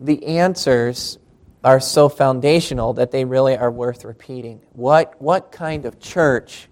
the 0.00 0.24
answers 0.26 1.18
are 1.64 1.80
so 1.80 2.08
foundational 2.08 2.92
that 2.94 3.10
they 3.10 3.24
really 3.24 3.56
are 3.56 3.70
worth 3.70 4.04
repeating. 4.04 4.60
What, 4.72 5.20
what 5.20 5.50
kind 5.50 5.84
of 5.84 5.98
church 5.98 6.68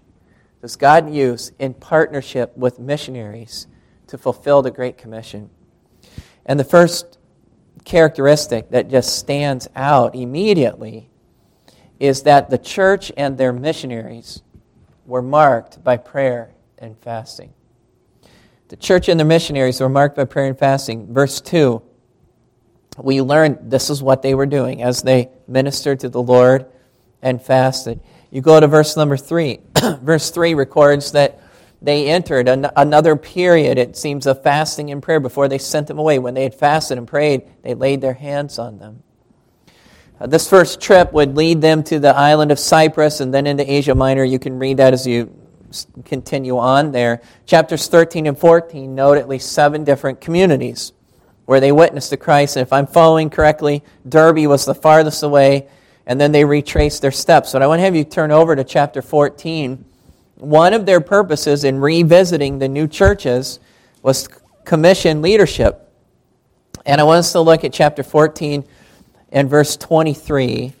does 0.61 0.75
God 0.75 1.13
use 1.13 1.51
in 1.59 1.73
partnership 1.73 2.55
with 2.57 2.79
missionaries 2.79 3.67
to 4.07 4.17
fulfill 4.17 4.61
the 4.61 4.71
Great 4.71 4.97
Commission? 4.97 5.49
And 6.45 6.59
the 6.59 6.63
first 6.63 7.17
characteristic 7.83 8.69
that 8.71 8.89
just 8.89 9.17
stands 9.17 9.67
out 9.75 10.15
immediately 10.15 11.09
is 11.99 12.23
that 12.23 12.49
the 12.49 12.57
church 12.57 13.11
and 13.17 13.37
their 13.37 13.53
missionaries 13.53 14.41
were 15.05 15.21
marked 15.21 15.83
by 15.83 15.97
prayer 15.97 16.51
and 16.77 16.97
fasting. 16.99 17.53
The 18.69 18.75
church 18.75 19.07
and 19.07 19.19
their 19.19 19.27
missionaries 19.27 19.79
were 19.79 19.89
marked 19.89 20.15
by 20.15 20.25
prayer 20.25 20.47
and 20.47 20.57
fasting. 20.59 21.11
Verse 21.13 21.39
2, 21.39 21.81
we 22.97 23.21
learned 23.21 23.71
this 23.71 23.89
is 23.89 24.01
what 24.01 24.21
they 24.21 24.33
were 24.33 24.45
doing 24.45 24.81
as 24.81 25.01
they 25.01 25.29
ministered 25.47 25.99
to 26.01 26.09
the 26.09 26.21
Lord 26.21 26.65
and 27.21 27.41
fasted. 27.41 27.99
You 28.31 28.41
go 28.41 28.59
to 28.59 28.67
verse 28.67 28.97
number 28.97 29.17
3. 29.17 29.59
verse 30.01 30.31
3 30.31 30.53
records 30.55 31.11
that 31.11 31.39
they 31.81 32.09
entered 32.09 32.49
an- 32.49 32.69
another 32.75 33.15
period, 33.15 33.77
it 33.77 33.95
seems, 33.95 34.25
of 34.25 34.41
fasting 34.41 34.91
and 34.91 35.01
prayer 35.01 35.19
before 35.19 35.47
they 35.47 35.59
sent 35.59 35.87
them 35.87 35.99
away. 35.99 36.17
When 36.17 36.33
they 36.33 36.43
had 36.43 36.55
fasted 36.55 36.97
and 36.97 37.07
prayed, 37.07 37.43
they 37.61 37.75
laid 37.75 38.01
their 38.01 38.15
hands 38.15 38.57
on 38.57 38.79
them. 38.79 39.03
Uh, 40.19 40.25
this 40.25 40.49
first 40.49 40.81
trip 40.81 41.13
would 41.13 41.37
lead 41.37 41.61
them 41.61 41.83
to 41.83 41.99
the 41.99 42.15
island 42.15 42.51
of 42.51 42.57
Cyprus 42.57 43.19
and 43.19 43.31
then 43.31 43.45
into 43.45 43.71
Asia 43.71 43.93
Minor. 43.93 44.23
You 44.23 44.39
can 44.39 44.57
read 44.57 44.77
that 44.77 44.93
as 44.93 45.05
you 45.05 45.33
continue 46.05 46.57
on 46.57 46.91
there. 46.91 47.21
Chapters 47.45 47.87
13 47.87 48.25
and 48.25 48.37
14 48.37 48.95
note 48.95 49.17
at 49.19 49.27
least 49.27 49.51
seven 49.51 49.83
different 49.83 50.19
communities 50.19 50.93
where 51.47 51.59
they 51.59 51.71
witnessed 51.71 52.11
to 52.11 52.17
Christ. 52.17 52.57
And 52.57 52.61
if 52.61 52.71
I'm 52.71 52.85
following 52.85 53.31
correctly, 53.31 53.83
Derbe 54.07 54.45
was 54.45 54.65
the 54.65 54.75
farthest 54.75 55.23
away, 55.23 55.67
and 56.05 56.21
then 56.21 56.31
they 56.31 56.45
retraced 56.45 57.01
their 57.01 57.11
steps. 57.11 57.53
But 57.53 57.63
I 57.63 57.67
want 57.67 57.79
to 57.79 57.83
have 57.83 57.95
you 57.95 58.03
turn 58.03 58.31
over 58.31 58.55
to 58.55 58.63
chapter 58.63 59.01
14 59.01 59.83
one 60.39 60.73
of 60.73 60.85
their 60.85 61.01
purposes 61.01 61.63
in 61.63 61.79
revisiting 61.79 62.59
the 62.59 62.67
new 62.67 62.87
churches 62.87 63.59
was 64.03 64.29
commission 64.65 65.21
leadership. 65.21 65.91
And 66.85 67.01
I 67.01 67.05
want 67.05 67.19
us 67.19 67.31
to 67.31 67.41
look 67.41 67.63
at 67.63 67.73
chapter 67.73 68.03
14 68.03 68.63
and 69.31 69.49
verse 69.49 69.75
23 69.75 70.73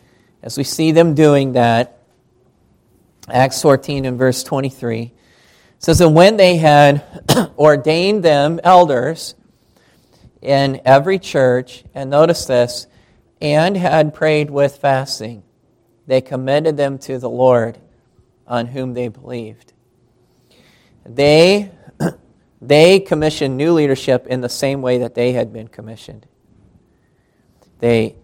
as 0.43 0.57
we 0.57 0.63
see 0.63 0.91
them 0.91 1.15
doing 1.15 1.53
that. 1.53 1.97
Acts 3.29 3.61
14 3.61 4.05
and 4.05 4.17
verse 4.17 4.43
23 4.43 5.01
it 5.01 5.11
says, 5.79 5.99
And 6.01 6.15
when 6.15 6.37
they 6.37 6.57
had 6.57 7.03
ordained 7.57 8.23
them 8.23 8.59
elders 8.63 9.35
in 10.41 10.81
every 10.85 11.19
church, 11.19 11.83
and 11.93 12.09
notice 12.09 12.45
this, 12.45 12.87
and 13.41 13.77
had 13.77 14.13
prayed 14.13 14.49
with 14.49 14.77
fasting, 14.77 15.43
they 16.05 16.21
commended 16.21 16.77
them 16.77 16.97
to 16.99 17.19
the 17.19 17.29
Lord 17.29 17.77
on 18.47 18.67
whom 18.67 18.93
they 18.93 19.09
believed. 19.09 19.73
They, 21.05 21.71
they 22.61 22.99
commissioned 22.99 23.57
new 23.57 23.73
leadership 23.73 24.27
in 24.27 24.41
the 24.41 24.49
same 24.49 24.81
way 24.81 24.99
that 24.99 25.15
they 25.15 25.33
had 25.33 25.51
been 25.51 25.67
commissioned. 25.67 26.25
They 27.79 28.15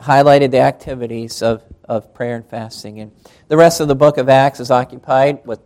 highlighted 0.00 0.50
the 0.50 0.60
activities 0.60 1.42
of, 1.42 1.62
of 1.84 2.14
prayer 2.14 2.36
and 2.36 2.46
fasting. 2.46 3.00
And 3.00 3.12
the 3.48 3.56
rest 3.56 3.80
of 3.80 3.88
the 3.88 3.94
book 3.94 4.18
of 4.18 4.28
Acts 4.28 4.60
is 4.60 4.70
occupied 4.70 5.46
with 5.46 5.60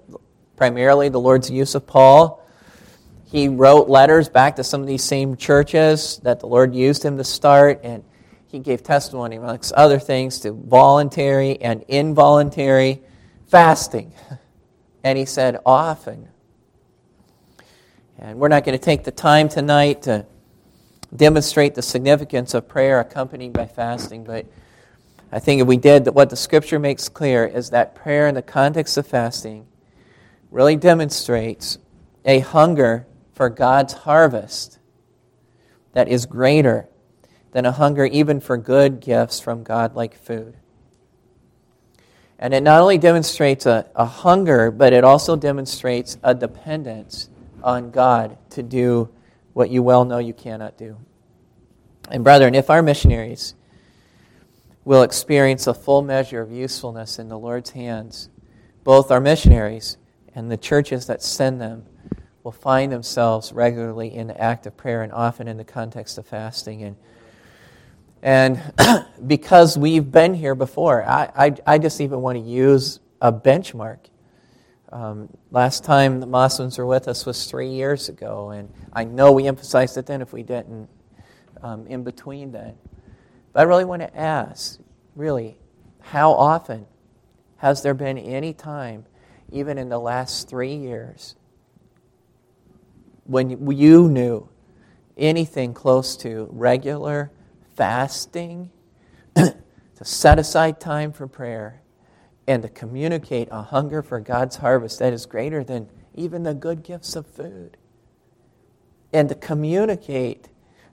primarily 0.57 1.09
the 1.09 1.21
Lord's 1.21 1.51
use 1.51 1.75
of 1.75 1.87
Paul. 1.87 2.45
He 3.31 3.49
wrote 3.49 3.89
letters 3.89 4.29
back 4.29 4.57
to 4.57 4.65
some 4.65 4.81
of 4.81 4.87
these 4.87 5.05
same 5.05 5.37
churches 5.37 6.19
that 6.23 6.41
the 6.41 6.47
Lord 6.47 6.75
used 6.75 7.05
him 7.05 7.19
to 7.19 7.25
start, 7.25 7.81
and 7.83 8.03
he 8.47 8.59
gave 8.59 8.83
testimony, 8.83 9.37
amongst 9.37 9.73
other 9.73 9.99
things, 9.99 10.41
to 10.41 10.53
voluntary 10.53 11.61
and 11.61 11.85
involuntary 11.89 13.03
fasting. 13.47 14.13
And 15.05 15.17
he 15.17 15.27
said, 15.27 15.61
often. 15.65 16.29
And 18.19 18.39
we're 18.39 18.49
not 18.49 18.65
going 18.65 18.77
to 18.77 18.85
take 18.85 19.05
the 19.05 19.13
time 19.13 19.49
tonight 19.49 20.03
to 20.03 20.27
demonstrate 21.15 21.77
the 21.77 21.83
significance 21.83 22.53
of 22.53 22.69
prayer 22.69 22.99
accompanied 22.99 23.53
by 23.53 23.67
fasting, 23.67 24.25
but 24.25 24.45
I 25.31 25.39
think 25.39 25.61
if 25.61 25.67
we 25.67 25.77
did, 25.77 26.05
that 26.05 26.13
what 26.13 26.31
the 26.31 26.37
scripture 26.37 26.79
makes 26.79 27.09
clear 27.09 27.47
is 27.47 27.71
that 27.71 27.95
prayer 27.95 28.27
in 28.27 28.35
the 28.35 28.43
context 28.43 28.97
of 28.97 29.07
fasting 29.07 29.67
really 30.51 30.75
demonstrates 30.75 31.79
a 32.25 32.41
hunger 32.41 33.07
for 33.39 33.49
God's 33.49 33.93
harvest 33.93 34.81
that 35.93 36.09
is 36.09 36.27
greater 36.27 36.89
than 37.53 37.67
a 37.67 37.71
hunger 37.71 38.05
even 38.05 38.41
for 38.41 38.57
good 38.57 38.99
gifts 38.99 39.39
from 39.39 39.63
God 39.63 39.95
like 39.95 40.17
food. 40.17 40.57
And 42.37 42.53
it 42.53 42.65
not 42.65 42.81
only 42.81 42.99
demonstrates 42.99 43.65
a, 43.65 43.89
a 43.95 44.07
hunger, 44.07 44.73
but 44.73 44.93
it 44.93 45.05
also 45.05 45.37
demonstrates 45.37 46.19
a 46.25 46.35
dependence 46.35 47.31
on 47.63 47.93
God 47.93 48.37
to 48.51 48.63
do 48.65 49.09
what 49.53 49.71
you 49.71 49.85
well 49.85 50.05
know 50.05 50.19
you 50.19 50.35
cannot 50.35 50.77
do. 50.77 50.97
And, 52.11 52.25
brethren, 52.25 52.57
if 52.57 52.71
our 52.71 52.83
missionaries 52.83 53.55
will 54.85 55.05
experience 55.05 55.69
a 55.69 55.75
full 55.75 56.03
measure 56.03 56.41
of 56.41 56.51
usefulness 56.51 57.21
in 57.21 57.29
the 57.29 57.39
Lord's 57.39 57.71
hands, 57.71 58.31
both 58.83 59.13
our 59.13 59.21
missionaries 59.21 59.97
and 60.35 60.51
the 60.51 60.57
churches 60.57 61.07
that 61.07 61.23
send 61.23 61.61
them 61.61 61.85
will 62.49 62.53
find 62.53 62.91
themselves 62.91 63.53
regularly 63.53 64.15
in 64.15 64.27
the 64.27 64.41
act 64.41 64.65
of 64.65 64.75
prayer 64.75 65.03
and 65.03 65.13
often 65.13 65.49
in 65.49 65.59
the 65.59 65.65
context 65.65 66.17
of 66.17 66.27
fasting. 66.27 66.83
And, 66.83 66.97
and 68.23 69.07
because 69.27 69.77
we've 69.77 70.11
been 70.11 70.33
here 70.33 70.55
before, 70.55 71.05
I, 71.07 71.31
I, 71.37 71.57
I 71.67 71.79
just 71.79 72.01
even 72.01 72.23
want 72.23 72.39
to 72.39 72.43
use 72.43 73.01
a 73.21 73.31
benchmark. 73.31 73.99
Um, 74.91 75.29
last 75.51 75.85
time 75.85 76.21
the 76.21 76.27
Muslims 76.27 76.79
were 76.79 76.87
with 76.87 77.07
us 77.07 77.27
was 77.27 77.45
three 77.45 77.69
years 77.69 78.09
ago, 78.09 78.49
and 78.49 78.73
I 78.95 79.05
know 79.05 79.33
we 79.33 79.47
emphasized 79.47 79.99
it 79.99 80.07
then 80.07 80.23
if 80.23 80.33
we 80.33 80.43
didn't 80.43 80.89
um, 81.63 81.87
in 81.87 82.03
between 82.03 82.51
then. 82.51 82.77
But 83.53 83.61
I 83.61 83.63
really 83.65 83.85
want 83.85 84.01
to 84.01 84.17
ask, 84.17 84.81
really, 85.15 85.59
how 86.01 86.33
often 86.33 86.87
has 87.59 87.83
there 87.83 87.93
been 87.93 88.17
any 88.17 88.55
time, 88.55 89.05
even 89.53 89.77
in 89.77 89.91
the 89.91 90.01
last 90.01 90.49
three 90.49 90.75
years, 90.75 91.35
when 93.29 93.51
you 93.71 94.09
knew 94.09 94.49
anything 95.17 95.75
close 95.75 96.17
to 96.17 96.49
regular 96.51 97.31
fasting, 97.77 98.71
to 99.37 99.55
set 100.03 100.39
aside 100.39 100.81
time 100.81 101.13
for 101.13 101.27
prayer, 101.27 101.83
and 102.47 102.63
to 102.63 102.69
communicate 102.71 103.49
a 103.51 103.63
hunger 103.63 104.03
for 104.03 104.19
God's 104.19 104.57
harvest 104.57 104.99
that 105.01 105.13
is 105.13 105.27
greater 105.27 105.63
than 105.63 105.89
even 106.15 106.43
the 106.43 106.55
good 106.55 106.83
gifts 106.83 107.15
of 107.15 107.27
food. 107.27 107.77
And 109.13 109.29
to 109.29 109.35
communicate, 109.35 110.49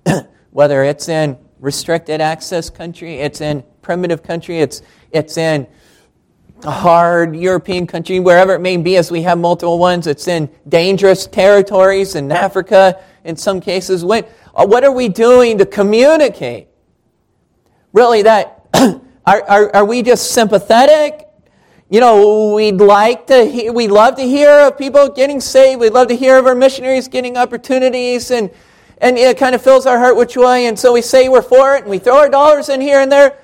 whether 0.52 0.84
it's 0.84 1.08
in 1.08 1.38
restricted 1.60 2.20
access 2.20 2.70
country, 2.70 3.16
it's 3.16 3.40
in 3.40 3.64
primitive 3.82 4.22
country, 4.24 4.60
it's, 4.60 4.82
it's 5.12 5.38
in 5.38 5.68
a 6.64 6.72
hard 6.72 7.36
European 7.36 7.86
country, 7.86 8.20
wherever 8.20 8.54
it 8.54 8.60
may 8.60 8.78
be, 8.78 8.98
as 8.98 9.12
we 9.12 9.22
have 9.24 9.38
multiple 9.38 9.78
ones. 9.78 10.08
It's 10.08 10.28
in 10.28 10.50
dangerous 10.68 11.28
territories 11.28 12.16
in 12.16 12.32
Africa 12.32 13.02
in 13.24 13.36
some 13.36 13.60
cases. 13.60 14.06
What, 14.06 14.30
uh, 14.56 14.66
what 14.66 14.84
are 14.84 14.92
we 14.92 15.10
doing 15.10 15.58
to 15.58 15.66
communicate? 15.66 16.68
Really, 17.94 18.22
that 18.24 18.68
are, 19.26 19.44
are, 19.44 19.76
are 19.76 19.86
we 19.86 20.02
just 20.02 20.32
sympathetic? 20.32 21.28
You 21.90 22.00
know, 22.00 22.54
we'd 22.56 22.78
like 22.82 23.28
to 23.28 23.46
hear, 23.46 23.72
we 23.72 23.88
love 23.88 24.16
to 24.16 24.24
hear 24.24 24.50
of 24.68 24.78
people 24.78 25.08
getting 25.10 25.40
saved. 25.40 25.82
We'd 25.82 25.94
love 25.94 26.08
to 26.08 26.16
hear 26.16 26.38
of 26.38 26.48
our 26.48 26.56
missionaries 26.56 27.08
getting 27.08 27.38
opportunities 27.38 28.32
and, 28.32 28.50
and 28.98 29.18
it 29.18 29.38
kind 29.38 29.54
of 29.54 29.62
fills 29.62 29.86
our 29.86 30.00
heart 30.00 30.18
with 30.18 30.30
joy. 30.30 30.66
And 30.66 30.80
so 30.80 30.94
we 30.94 31.02
say 31.02 31.30
we're 31.30 31.44
for 31.44 31.76
it 31.76 31.82
and 31.82 31.90
we 31.92 32.00
throw 32.00 32.18
our 32.18 32.30
dollars 32.30 32.70
in 32.70 32.82
here 32.82 33.02
and 33.02 33.12
there. 33.12 33.38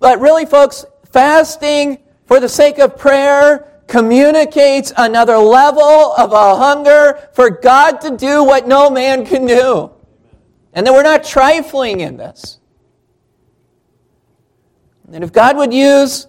But 0.00 0.18
really, 0.18 0.46
folks, 0.46 0.86
Fasting 1.14 1.98
for 2.26 2.40
the 2.40 2.48
sake 2.48 2.80
of 2.80 2.98
prayer 2.98 3.82
communicates 3.86 4.92
another 4.96 5.36
level 5.36 6.12
of 6.12 6.32
a 6.32 6.56
hunger 6.56 7.28
for 7.34 7.50
God 7.50 8.00
to 8.00 8.16
do 8.16 8.42
what 8.42 8.66
no 8.66 8.90
man 8.90 9.24
can 9.24 9.46
do. 9.46 9.92
And 10.72 10.84
that 10.84 10.92
we're 10.92 11.04
not 11.04 11.22
trifling 11.22 12.00
in 12.00 12.16
this. 12.16 12.58
And 15.12 15.22
if 15.22 15.32
God 15.32 15.56
would 15.56 15.72
use 15.72 16.26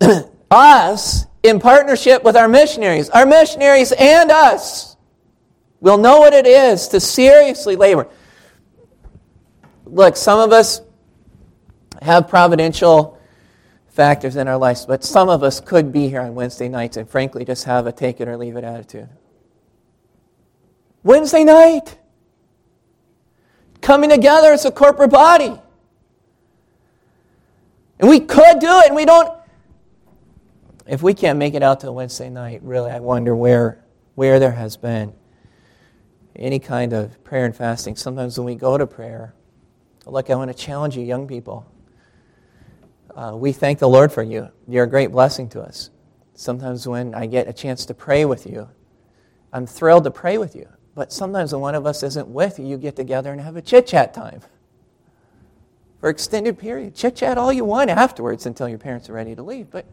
us 0.50 1.26
in 1.42 1.60
partnership 1.60 2.24
with 2.24 2.36
our 2.36 2.48
missionaries, 2.48 3.10
our 3.10 3.26
missionaries 3.26 3.92
and 3.92 4.30
us 4.30 4.96
we'll 5.82 5.98
know 5.98 6.20
what 6.20 6.32
it 6.32 6.46
is 6.46 6.88
to 6.88 7.00
seriously 7.00 7.76
labor. 7.76 8.08
Look, 9.84 10.16
some 10.16 10.40
of 10.40 10.52
us 10.52 10.80
have 12.00 12.28
providential 12.28 13.17
factors 13.98 14.36
in 14.36 14.46
our 14.46 14.56
lives, 14.56 14.86
but 14.86 15.02
some 15.02 15.28
of 15.28 15.42
us 15.42 15.60
could 15.60 15.92
be 15.92 16.08
here 16.08 16.20
on 16.20 16.32
Wednesday 16.36 16.68
nights 16.68 16.96
and 16.96 17.10
frankly 17.10 17.44
just 17.44 17.64
have 17.64 17.84
a 17.88 17.90
take 17.90 18.20
it 18.20 18.28
or 18.28 18.36
leave 18.36 18.54
it 18.54 18.62
attitude. 18.62 19.08
Wednesday 21.02 21.42
night, 21.42 21.98
coming 23.80 24.08
together 24.08 24.52
as 24.52 24.64
a 24.64 24.70
corporate 24.70 25.10
body. 25.10 25.52
And 27.98 28.08
we 28.08 28.20
could 28.20 28.60
do 28.60 28.68
it, 28.68 28.86
and 28.86 28.94
we 28.94 29.04
don't. 29.04 29.36
If 30.86 31.02
we 31.02 31.12
can't 31.12 31.36
make 31.36 31.54
it 31.54 31.64
out 31.64 31.80
till 31.80 31.92
Wednesday 31.92 32.30
night, 32.30 32.62
really, 32.62 32.92
I 32.92 33.00
wonder 33.00 33.34
where, 33.34 33.84
where 34.14 34.38
there 34.38 34.52
has 34.52 34.76
been 34.76 35.12
any 36.36 36.60
kind 36.60 36.92
of 36.92 37.24
prayer 37.24 37.46
and 37.46 37.56
fasting. 37.56 37.96
Sometimes 37.96 38.38
when 38.38 38.46
we 38.46 38.54
go 38.54 38.78
to 38.78 38.86
prayer, 38.86 39.34
look, 40.06 40.30
I 40.30 40.36
want 40.36 40.56
to 40.56 40.56
challenge 40.56 40.96
you, 40.96 41.02
young 41.02 41.26
people. 41.26 41.66
Uh, 43.18 43.34
we 43.34 43.50
thank 43.50 43.80
the 43.80 43.88
Lord 43.88 44.12
for 44.12 44.22
you. 44.22 44.48
You're 44.68 44.84
a 44.84 44.88
great 44.88 45.10
blessing 45.10 45.48
to 45.48 45.60
us. 45.60 45.90
Sometimes 46.34 46.86
when 46.86 47.16
I 47.16 47.26
get 47.26 47.48
a 47.48 47.52
chance 47.52 47.84
to 47.86 47.94
pray 47.94 48.24
with 48.24 48.46
you, 48.46 48.68
I'm 49.52 49.66
thrilled 49.66 50.04
to 50.04 50.12
pray 50.12 50.38
with 50.38 50.54
you. 50.54 50.68
But 50.94 51.12
sometimes 51.12 51.52
when 51.52 51.60
one 51.60 51.74
of 51.74 51.84
us 51.84 52.04
isn't 52.04 52.28
with 52.28 52.60
you, 52.60 52.66
you 52.66 52.78
get 52.78 52.94
together 52.94 53.32
and 53.32 53.40
have 53.40 53.56
a 53.56 53.62
chit 53.62 53.88
chat 53.88 54.14
time 54.14 54.40
for 56.00 56.10
extended 56.10 56.60
period. 56.60 56.94
Chit 56.94 57.16
chat 57.16 57.38
all 57.38 57.52
you 57.52 57.64
want 57.64 57.90
afterwards 57.90 58.46
until 58.46 58.68
your 58.68 58.78
parents 58.78 59.10
are 59.10 59.14
ready 59.14 59.34
to 59.34 59.42
leave. 59.42 59.68
But 59.68 59.84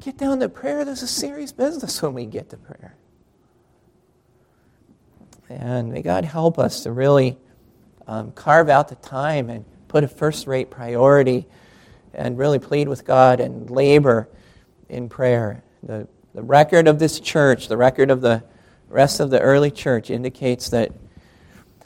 get 0.00 0.16
down 0.16 0.38
to 0.38 0.48
prayer. 0.48 0.84
This 0.84 1.02
is 1.02 1.10
serious 1.10 1.50
business 1.50 2.00
when 2.00 2.14
we 2.14 2.26
get 2.26 2.50
to 2.50 2.56
prayer. 2.56 2.94
And 5.48 5.92
may 5.92 6.02
God 6.02 6.24
help 6.24 6.60
us 6.60 6.84
to 6.84 6.92
really 6.92 7.38
um, 8.06 8.30
carve 8.30 8.68
out 8.68 8.86
the 8.86 8.94
time 8.94 9.50
and 9.50 9.64
put 9.88 10.04
a 10.04 10.08
first 10.08 10.46
rate 10.46 10.70
priority 10.70 11.48
and 12.16 12.38
really 12.38 12.58
plead 12.58 12.88
with 12.88 13.04
God 13.04 13.38
and 13.38 13.70
labor 13.70 14.28
in 14.88 15.08
prayer. 15.08 15.62
The, 15.82 16.08
the 16.34 16.42
record 16.42 16.88
of 16.88 16.98
this 16.98 17.20
church, 17.20 17.68
the 17.68 17.76
record 17.76 18.10
of 18.10 18.22
the 18.22 18.42
rest 18.88 19.20
of 19.20 19.30
the 19.30 19.40
early 19.40 19.70
church, 19.70 20.10
indicates 20.10 20.70
that 20.70 20.92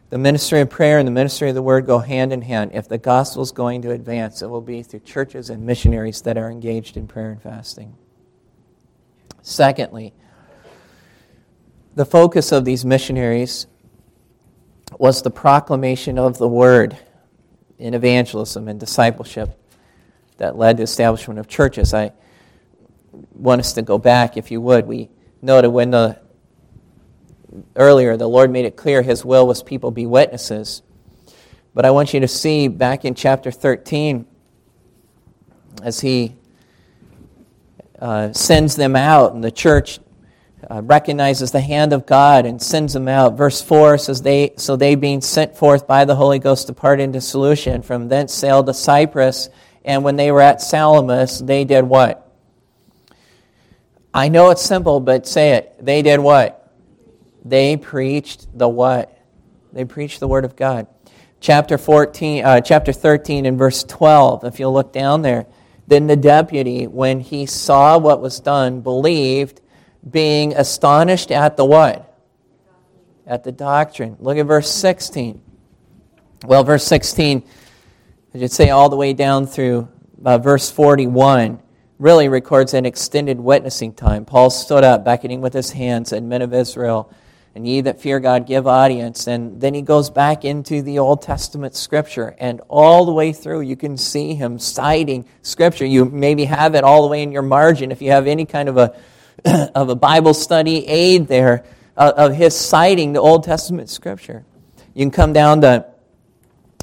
the 0.09 0.19
ministry 0.19 0.61
of 0.61 0.71
prayer 0.71 0.99
and 0.99 1.07
the 1.07 1.13
ministry 1.13 1.49
of 1.49 1.55
the 1.55 1.63
word 1.63 1.87
go 1.87 1.99
hand 1.99 2.33
in 2.33 2.43
hand. 2.43 2.71
If 2.75 2.89
the 2.89 2.99
gospel 2.99 3.43
is 3.43 3.53
going 3.53 3.83
to 3.83 3.91
advance, 3.91 4.43
it 4.43 4.49
will 4.49 4.61
be 4.61 4.83
through 4.83 5.01
churches 5.01 5.51
and 5.51 5.65
missionaries 5.65 6.23
that 6.23 6.37
are 6.37 6.51
engaged 6.51 6.97
in 6.97 7.07
prayer 7.07 7.31
and 7.31 7.43
fasting. 7.43 7.97
Secondly, 9.43 10.13
the 11.95 12.05
focus 12.05 12.53
of 12.53 12.65
these 12.65 12.85
missionaries 12.85 13.67
was 14.99 15.23
the 15.23 15.31
proclamation 15.31 16.19
of 16.19 16.39
the 16.39 16.49
word 16.49 16.97
in 17.79 17.95
evangelism 17.95 18.69
and 18.69 18.79
discipleship 18.79 19.60
that 20.41 20.57
led 20.57 20.73
to 20.73 20.77
the 20.79 20.85
establishment 20.85 21.39
of 21.39 21.47
churches. 21.49 21.93
I 21.93 22.13
want 23.35 23.61
us 23.61 23.75
to 23.75 23.83
go 23.83 23.99
back, 23.99 24.39
if 24.39 24.51
you 24.51 24.61
would. 24.63 24.87
We 24.87 25.11
noted 25.43 25.69
when 25.69 25.91
the 25.91 26.19
earlier 27.77 28.17
the 28.17 28.27
Lord 28.27 28.51
made 28.51 28.65
it 28.65 28.75
clear 28.75 29.03
His 29.03 29.23
will 29.23 29.47
was 29.47 29.63
people 29.63 29.91
be 29.91 30.07
witnesses. 30.07 30.83
But 31.75 31.85
I 31.85 31.91
want 31.91 32.15
you 32.15 32.21
to 32.21 32.29
see 32.29 32.69
back 32.69 33.05
in 33.05 33.15
chapter 33.15 33.51
13, 33.51 34.27
as 35.83 36.01
He 36.01 36.35
uh, 37.99 38.33
sends 38.33 38.77
them 38.77 38.97
out, 38.97 39.35
and 39.35 39.45
the 39.45 39.53
church 39.53 40.01
uh, 40.71 40.81
recognizes 40.83 41.53
the 41.53 41.61
hand 41.61 41.93
of 41.93 42.07
God 42.07 42.47
and 42.47 42.63
sends 42.63 42.95
them 42.95 43.09
out. 43.09 43.37
Verse 43.37 43.61
4 43.61 43.99
says, 43.99 44.23
they, 44.23 44.55
So 44.57 44.77
they, 44.77 44.95
being 44.95 45.21
sent 45.21 45.55
forth 45.55 45.87
by 45.87 46.07
the 46.07 46.17
Holy 46.17 46.39
Ghost, 46.39 46.67
departed 46.67 47.03
into 47.03 47.21
Seleucia, 47.21 47.83
from 47.83 48.09
thence 48.09 48.33
sailed 48.33 48.67
to 48.67 48.75
Cyprus 48.75 49.51
and 49.85 50.05
when 50.05 50.17
they 50.17 50.31
were 50.31 50.41
at 50.41 50.61
Salamis, 50.61 51.39
they 51.39 51.65
did 51.65 51.85
what? 51.85 52.27
I 54.13 54.29
know 54.29 54.51
it's 54.51 54.63
simple, 54.63 55.01
but 55.01 55.27
say 55.27 55.53
it. 55.53 55.75
They 55.81 56.03
did 56.03 56.21
what? 56.21 56.73
They 57.45 57.77
preached 57.77 58.47
the 58.57 58.69
what? 58.69 59.17
They 59.73 59.85
preached 59.85 60.21
the 60.21 60.29
word 60.29 60.45
of 60.45 60.57
God. 60.57 60.87
Chapter 61.39 61.79
14, 61.79 62.45
uh, 62.45 62.61
chapter 62.61 62.93
13 62.93 63.47
and 63.47 63.57
verse 63.57 63.85
12, 63.85 64.45
if 64.45 64.61
you'll 64.61 64.75
look 64.75 64.93
down 64.93 65.23
there. 65.23 65.47
Then 65.87 66.07
the 66.07 66.17
deputy, 66.17 66.87
when 66.87 67.21
he 67.21 67.47
saw 67.47 67.99
what 67.99 68.21
was 68.21 68.41
done, 68.41 68.81
believed, 68.81 69.61
being 70.09 70.55
astonished 70.55 71.31
at 71.31 71.57
the 71.57 71.65
what? 71.65 72.07
At 73.27 73.45
the 73.45 73.53
doctrine. 73.53 74.17
Look 74.21 74.37
at 74.39 74.47
verse 74.47 74.71
16. 74.71 75.41
Well, 76.45 76.65
verse 76.65 76.85
16 76.85 77.45
I 78.33 78.39
should 78.39 78.53
say 78.53 78.71
all 78.71 78.89
the 78.89 78.97
way 78.97 79.13
down 79.13 79.49
through 79.49 79.89
uh, 80.25 80.39
verse 80.39 80.71
41, 80.71 81.61
really 81.99 82.29
records 82.29 82.75
an 82.75 82.87
extended 82.87 83.41
witnessing 83.41 83.93
time. 83.93 84.25
Paul 84.25 84.51
stood 84.51 84.85
up, 84.85 85.05
beckoning 85.05 85.41
with 85.41 85.53
his 85.53 85.73
hands, 85.73 86.13
and 86.13 86.29
men 86.29 86.41
of 86.41 86.55
Israel, 86.55 87.13
and 87.57 87.67
ye 87.67 87.81
that 87.81 88.01
fear 88.01 88.21
God 88.21 88.47
give 88.47 88.69
audience. 88.69 89.27
And 89.27 89.61
then 89.61 89.75
he 89.75 89.83
goes 89.83 90.11
back 90.11 90.45
into 90.45 90.81
the 90.81 91.01
Old 91.01 91.23
Testament 91.23 91.75
scripture, 91.75 92.37
and 92.39 92.61
all 92.69 93.05
the 93.05 93.13
way 93.13 93.33
through, 93.33 93.63
you 93.63 93.75
can 93.75 93.97
see 93.97 94.37
him 94.37 94.61
citing 94.61 95.25
scripture. 95.43 95.85
You 95.85 96.05
maybe 96.05 96.45
have 96.45 96.77
it 96.77 96.85
all 96.85 97.03
the 97.03 97.09
way 97.09 97.25
in 97.25 97.33
your 97.33 97.43
margin 97.43 97.91
if 97.91 98.01
you 98.01 98.13
have 98.13 98.29
any 98.29 98.47
kind 98.47 98.69
of 98.69 98.77
a, 98.77 98.97
of 99.75 99.89
a 99.89 99.97
Bible 99.97 100.35
study 100.35 100.87
aid 100.87 101.27
there 101.27 101.65
uh, 101.97 102.13
of 102.17 102.37
his 102.37 102.57
citing 102.57 103.13
the 103.13 103.21
Old 103.21 103.43
Testament 103.43 103.91
scripture. 103.91 104.45
You 104.95 105.03
can 105.03 105.11
come 105.11 105.33
down 105.33 105.63
to 105.63 105.87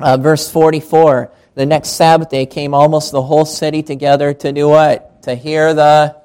uh, 0.02 0.18
verse 0.18 0.52
44. 0.52 1.32
The 1.58 1.66
next 1.66 1.94
Sabbath 1.94 2.30
day 2.30 2.46
came 2.46 2.76
almost 2.76 3.12
the 3.12 3.24
whole 3.24 3.44
city 3.44 3.82
together 3.82 4.32
to 4.32 4.52
do 4.52 4.70
what? 4.70 5.24
To 5.24 5.34
hear 5.34 5.74
the 5.74 6.16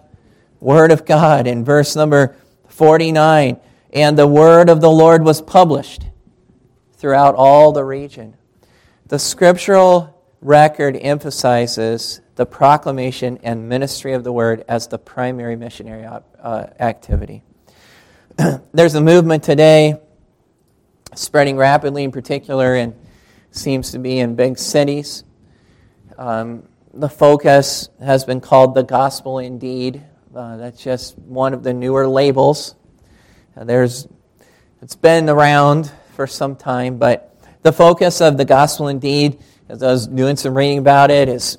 word 0.61 0.93
of 0.93 1.07
God. 1.07 1.47
In 1.47 1.65
verse 1.65 1.97
number 1.97 2.37
49, 2.69 3.59
and 3.95 4.19
the 4.19 4.27
word 4.27 4.69
of 4.69 4.83
the 4.83 4.91
Lord 4.91 5.25
was 5.25 5.41
published 5.41 6.05
throughout 6.97 7.35
all 7.35 7.73
the 7.73 7.83
region. 7.83 8.37
The 9.07 9.19
scriptural 9.19 10.23
record 10.43 10.99
emphasizes 11.01 12.21
the 12.35 12.45
proclamation 12.45 13.39
and 13.43 13.71
ministry 13.71 14.13
of 14.13 14.25
the 14.25 14.33
word 14.33 14.67
as 14.69 14.89
the 14.89 14.99
primary 14.99 15.57
missionary 15.57 16.05
uh, 16.05 16.67
activity. 16.79 17.43
There's 18.75 18.97
a 18.97 19.01
movement 19.01 19.45
today 19.45 19.99
spreading 21.15 21.57
rapidly, 21.57 22.05
in 22.05 22.13
particular, 22.13 22.75
and 22.75 22.93
seems 23.55 23.93
to 23.93 23.99
be 23.99 24.19
in 24.19 24.35
big 24.35 24.59
cities. 24.59 25.25
Um, 26.19 26.65
the 26.93 27.09
focus 27.09 27.89
has 28.01 28.25
been 28.25 28.41
called 28.41 28.75
the 28.75 28.83
gospel 28.83 29.39
indeed. 29.39 30.03
Uh, 30.35 30.57
that's 30.57 30.83
just 30.83 31.19
one 31.19 31.55
of 31.55 31.63
the 31.63 31.73
newer 31.73 32.07
labels 32.07 32.75
uh, 33.57 33.65
there's, 33.65 34.09
it's 34.81 34.97
been 34.97 35.29
around 35.29 35.93
for 36.15 36.27
some 36.27 36.57
time, 36.57 36.97
but 36.97 37.37
the 37.63 37.73
focus 37.73 38.21
of 38.23 38.39
the 38.39 38.45
gospel 38.47 38.89
indeed, 38.89 39.39
as 39.69 39.83
I 39.83 39.89
was 39.89 40.07
doing 40.07 40.37
some 40.37 40.57
reading 40.57 40.79
about 40.79 41.11
it, 41.11 41.29
is 41.29 41.59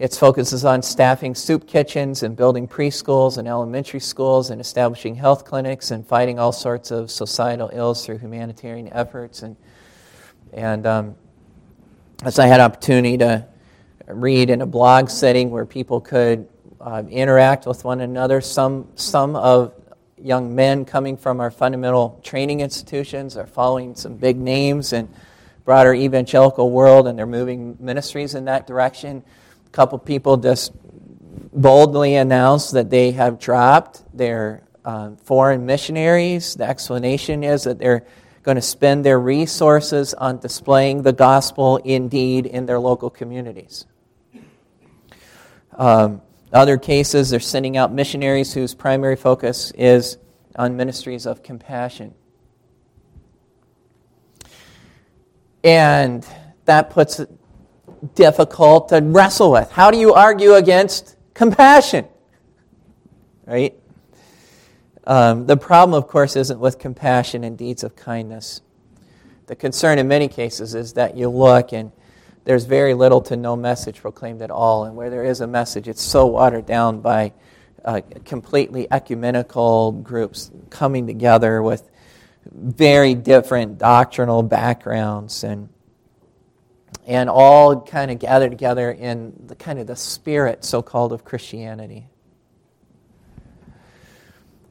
its 0.00 0.18
focuses 0.18 0.64
on 0.64 0.82
staffing 0.82 1.36
soup 1.36 1.66
kitchens 1.66 2.24
and 2.24 2.36
building 2.36 2.66
preschools 2.66 3.38
and 3.38 3.46
elementary 3.46 4.00
schools 4.00 4.50
and 4.50 4.60
establishing 4.60 5.14
health 5.14 5.44
clinics 5.44 5.92
and 5.92 6.06
fighting 6.06 6.40
all 6.40 6.52
sorts 6.52 6.90
of 6.90 7.10
societal 7.10 7.70
ills 7.72 8.04
through 8.04 8.18
humanitarian 8.18 8.92
efforts. 8.92 9.42
And, 9.42 9.56
and 10.52 10.86
um, 10.86 11.16
as 12.24 12.38
I 12.40 12.46
had 12.46 12.60
opportunity 12.60 13.16
to 13.18 13.46
read 14.08 14.50
in 14.50 14.60
a 14.60 14.66
blog 14.66 15.08
setting 15.08 15.50
where 15.50 15.64
people 15.64 16.00
could 16.00 16.48
uh, 16.80 17.04
interact 17.08 17.64
with 17.64 17.84
one 17.84 18.00
another, 18.00 18.40
some, 18.40 18.88
some 18.96 19.36
of 19.36 19.72
young 20.20 20.52
men 20.52 20.84
coming 20.84 21.16
from 21.16 21.38
our 21.38 21.50
fundamental 21.50 22.20
training 22.24 22.60
institutions 22.60 23.36
are 23.36 23.46
following 23.46 23.94
some 23.94 24.16
big 24.16 24.36
names 24.36 24.92
in 24.92 25.08
broader 25.64 25.94
evangelical 25.94 26.72
world 26.72 27.06
and 27.06 27.16
they're 27.16 27.26
moving 27.26 27.76
ministries 27.78 28.34
in 28.34 28.46
that 28.46 28.66
direction. 28.66 29.22
A 29.66 29.70
couple 29.70 29.96
people 29.98 30.36
just 30.36 30.72
boldly 31.52 32.16
announced 32.16 32.72
that 32.72 32.90
they 32.90 33.12
have 33.12 33.38
dropped 33.38 34.02
their 34.16 34.64
um, 34.84 35.16
foreign 35.18 35.66
missionaries. 35.66 36.56
The 36.56 36.68
explanation 36.68 37.44
is 37.44 37.62
that 37.64 37.78
they're 37.78 38.04
going 38.42 38.56
to 38.56 38.62
spend 38.62 39.04
their 39.04 39.18
resources 39.20 40.14
on 40.14 40.38
displaying 40.38 41.02
the 41.02 41.12
gospel 41.12 41.76
indeed 41.78 42.46
in 42.46 42.66
their 42.66 42.78
local 42.78 43.10
communities 43.10 43.86
um, 45.78 46.20
other 46.52 46.76
cases, 46.76 47.30
they're 47.30 47.40
sending 47.40 47.76
out 47.76 47.92
missionaries 47.92 48.52
whose 48.52 48.74
primary 48.74 49.16
focus 49.16 49.70
is 49.72 50.18
on 50.56 50.76
ministries 50.76 51.24
of 51.24 51.42
compassion. 51.42 52.14
And 55.62 56.26
that 56.64 56.90
puts 56.90 57.20
it 57.20 57.30
difficult 58.14 58.88
to 58.88 59.00
wrestle 59.00 59.52
with. 59.52 59.70
How 59.70 59.90
do 59.90 59.98
you 59.98 60.14
argue 60.14 60.54
against 60.54 61.16
compassion? 61.34 62.06
Right? 63.46 63.74
Um, 65.08 65.46
the 65.46 65.56
problem, 65.56 65.96
of 65.96 66.06
course, 66.06 66.36
isn't 66.36 66.60
with 66.60 66.78
compassion 66.78 67.42
and 67.42 67.56
deeds 67.56 67.82
of 67.82 67.96
kindness. 67.96 68.60
The 69.46 69.56
concern 69.56 69.98
in 69.98 70.06
many 70.06 70.28
cases 70.28 70.74
is 70.74 70.92
that 70.92 71.16
you 71.16 71.30
look 71.30 71.72
and 71.72 71.90
there's 72.44 72.66
very 72.66 72.92
little 72.92 73.22
to 73.22 73.36
no 73.36 73.56
message 73.56 74.02
proclaimed 74.02 74.42
at 74.42 74.50
all. 74.50 74.84
And 74.84 74.96
where 74.96 75.08
there 75.08 75.24
is 75.24 75.40
a 75.40 75.46
message, 75.46 75.88
it's 75.88 76.02
so 76.02 76.26
watered 76.26 76.66
down 76.66 77.00
by 77.00 77.32
uh, 77.86 78.02
completely 78.26 78.86
ecumenical 78.90 79.92
groups 79.92 80.50
coming 80.68 81.06
together 81.06 81.62
with 81.62 81.88
very 82.52 83.14
different 83.14 83.78
doctrinal 83.78 84.42
backgrounds 84.42 85.42
and 85.42 85.70
and 87.06 87.30
all 87.30 87.80
kind 87.80 88.10
of 88.10 88.18
gathered 88.18 88.50
together 88.50 88.90
in 88.90 89.32
the 89.46 89.54
kind 89.54 89.78
of 89.78 89.86
the 89.86 89.96
spirit 89.96 90.62
so-called 90.64 91.12
of 91.14 91.24
Christianity. 91.24 92.08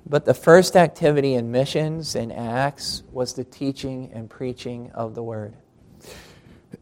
But 0.10 0.24
the 0.24 0.34
first 0.34 0.78
activity 0.78 1.34
in 1.34 1.52
missions 1.52 2.16
and 2.16 2.32
Acts 2.32 3.04
was 3.12 3.34
the 3.34 3.44
teaching 3.44 4.10
and 4.14 4.30
preaching 4.30 4.90
of 4.94 5.16
the 5.16 5.24
word. 5.24 5.56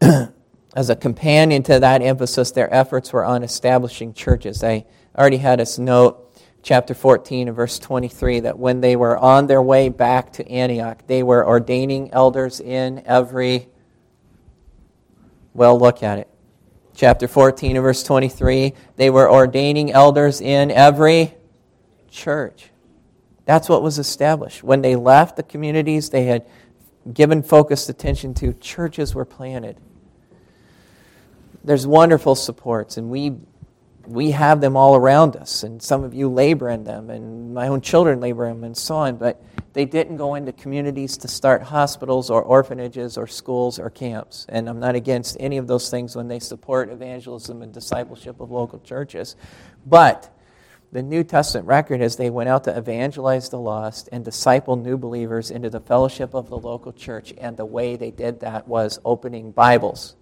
as 0.00 0.90
a 0.90 0.94
companion 0.94 1.64
to 1.64 1.80
that 1.80 2.02
emphasis, 2.02 2.52
their 2.52 2.72
efforts 2.72 3.12
were 3.12 3.24
on 3.24 3.42
establishing 3.42 4.12
churches. 4.12 4.62
I 4.62 4.84
already 5.18 5.38
had 5.38 5.60
us 5.60 5.76
note 5.76 6.22
chapter 6.62 6.94
14 6.94 7.48
and 7.48 7.56
verse 7.56 7.80
23 7.80 8.40
that 8.40 8.58
when 8.58 8.80
they 8.80 8.94
were 8.94 9.16
on 9.16 9.48
their 9.48 9.62
way 9.62 9.88
back 9.88 10.32
to 10.34 10.48
Antioch, 10.48 11.04
they 11.08 11.24
were 11.24 11.44
ordaining 11.44 12.12
elders 12.12 12.60
in 12.60 13.02
every. 13.06 13.68
Well, 15.52 15.80
look 15.80 16.04
at 16.04 16.18
it. 16.18 16.28
Chapter 16.94 17.26
14 17.26 17.76
and 17.76 17.82
verse 17.82 18.04
23 18.04 18.72
they 18.96 19.10
were 19.10 19.28
ordaining 19.28 19.90
elders 19.90 20.40
in 20.40 20.70
every 20.70 21.34
church. 22.08 22.70
That's 23.46 23.68
what 23.68 23.82
was 23.82 23.98
established. 23.98 24.62
When 24.62 24.82
they 24.82 24.96
left 24.96 25.36
the 25.36 25.42
communities 25.42 26.10
they 26.10 26.24
had 26.24 26.46
given 27.10 27.42
focused 27.42 27.88
attention 27.88 28.34
to, 28.34 28.52
churches 28.52 29.14
were 29.14 29.24
planted 29.24 29.78
there's 31.66 31.86
wonderful 31.86 32.36
supports, 32.36 32.96
and 32.96 33.10
we 33.10 33.36
we 34.06 34.30
have 34.30 34.60
them 34.60 34.76
all 34.76 34.94
around 34.94 35.34
us, 35.34 35.64
and 35.64 35.82
some 35.82 36.04
of 36.04 36.14
you 36.14 36.28
labor 36.28 36.70
in 36.70 36.84
them, 36.84 37.10
and 37.10 37.52
my 37.52 37.66
own 37.66 37.80
children 37.80 38.20
labor 38.20 38.46
in 38.46 38.54
them, 38.54 38.64
and 38.64 38.76
so 38.76 38.94
on. 38.94 39.16
But 39.16 39.42
they 39.72 39.84
didn't 39.84 40.16
go 40.16 40.36
into 40.36 40.52
communities 40.52 41.16
to 41.18 41.28
start 41.28 41.60
hospitals 41.60 42.30
or 42.30 42.40
orphanages 42.40 43.18
or 43.18 43.26
schools 43.26 43.80
or 43.80 43.90
camps. 43.90 44.46
And 44.48 44.68
I'm 44.68 44.78
not 44.78 44.94
against 44.94 45.36
any 45.40 45.56
of 45.56 45.66
those 45.66 45.90
things 45.90 46.14
when 46.14 46.28
they 46.28 46.38
support 46.38 46.88
evangelism 46.88 47.62
and 47.62 47.74
discipleship 47.74 48.38
of 48.38 48.52
local 48.52 48.78
churches. 48.78 49.34
But 49.84 50.32
the 50.92 51.02
New 51.02 51.24
Testament 51.24 51.66
record 51.66 52.00
is 52.00 52.16
they 52.16 52.30
went 52.30 52.48
out 52.48 52.64
to 52.64 52.76
evangelize 52.76 53.48
the 53.48 53.58
lost 53.58 54.08
and 54.12 54.24
disciple 54.24 54.76
new 54.76 54.96
believers 54.96 55.50
into 55.50 55.68
the 55.68 55.80
fellowship 55.80 56.34
of 56.34 56.48
the 56.48 56.56
local 56.56 56.92
church. 56.92 57.34
And 57.38 57.56
the 57.56 57.64
way 57.64 57.96
they 57.96 58.10
did 58.10 58.40
that 58.40 58.68
was 58.68 58.98
opening 59.04 59.50
Bibles 59.50 60.16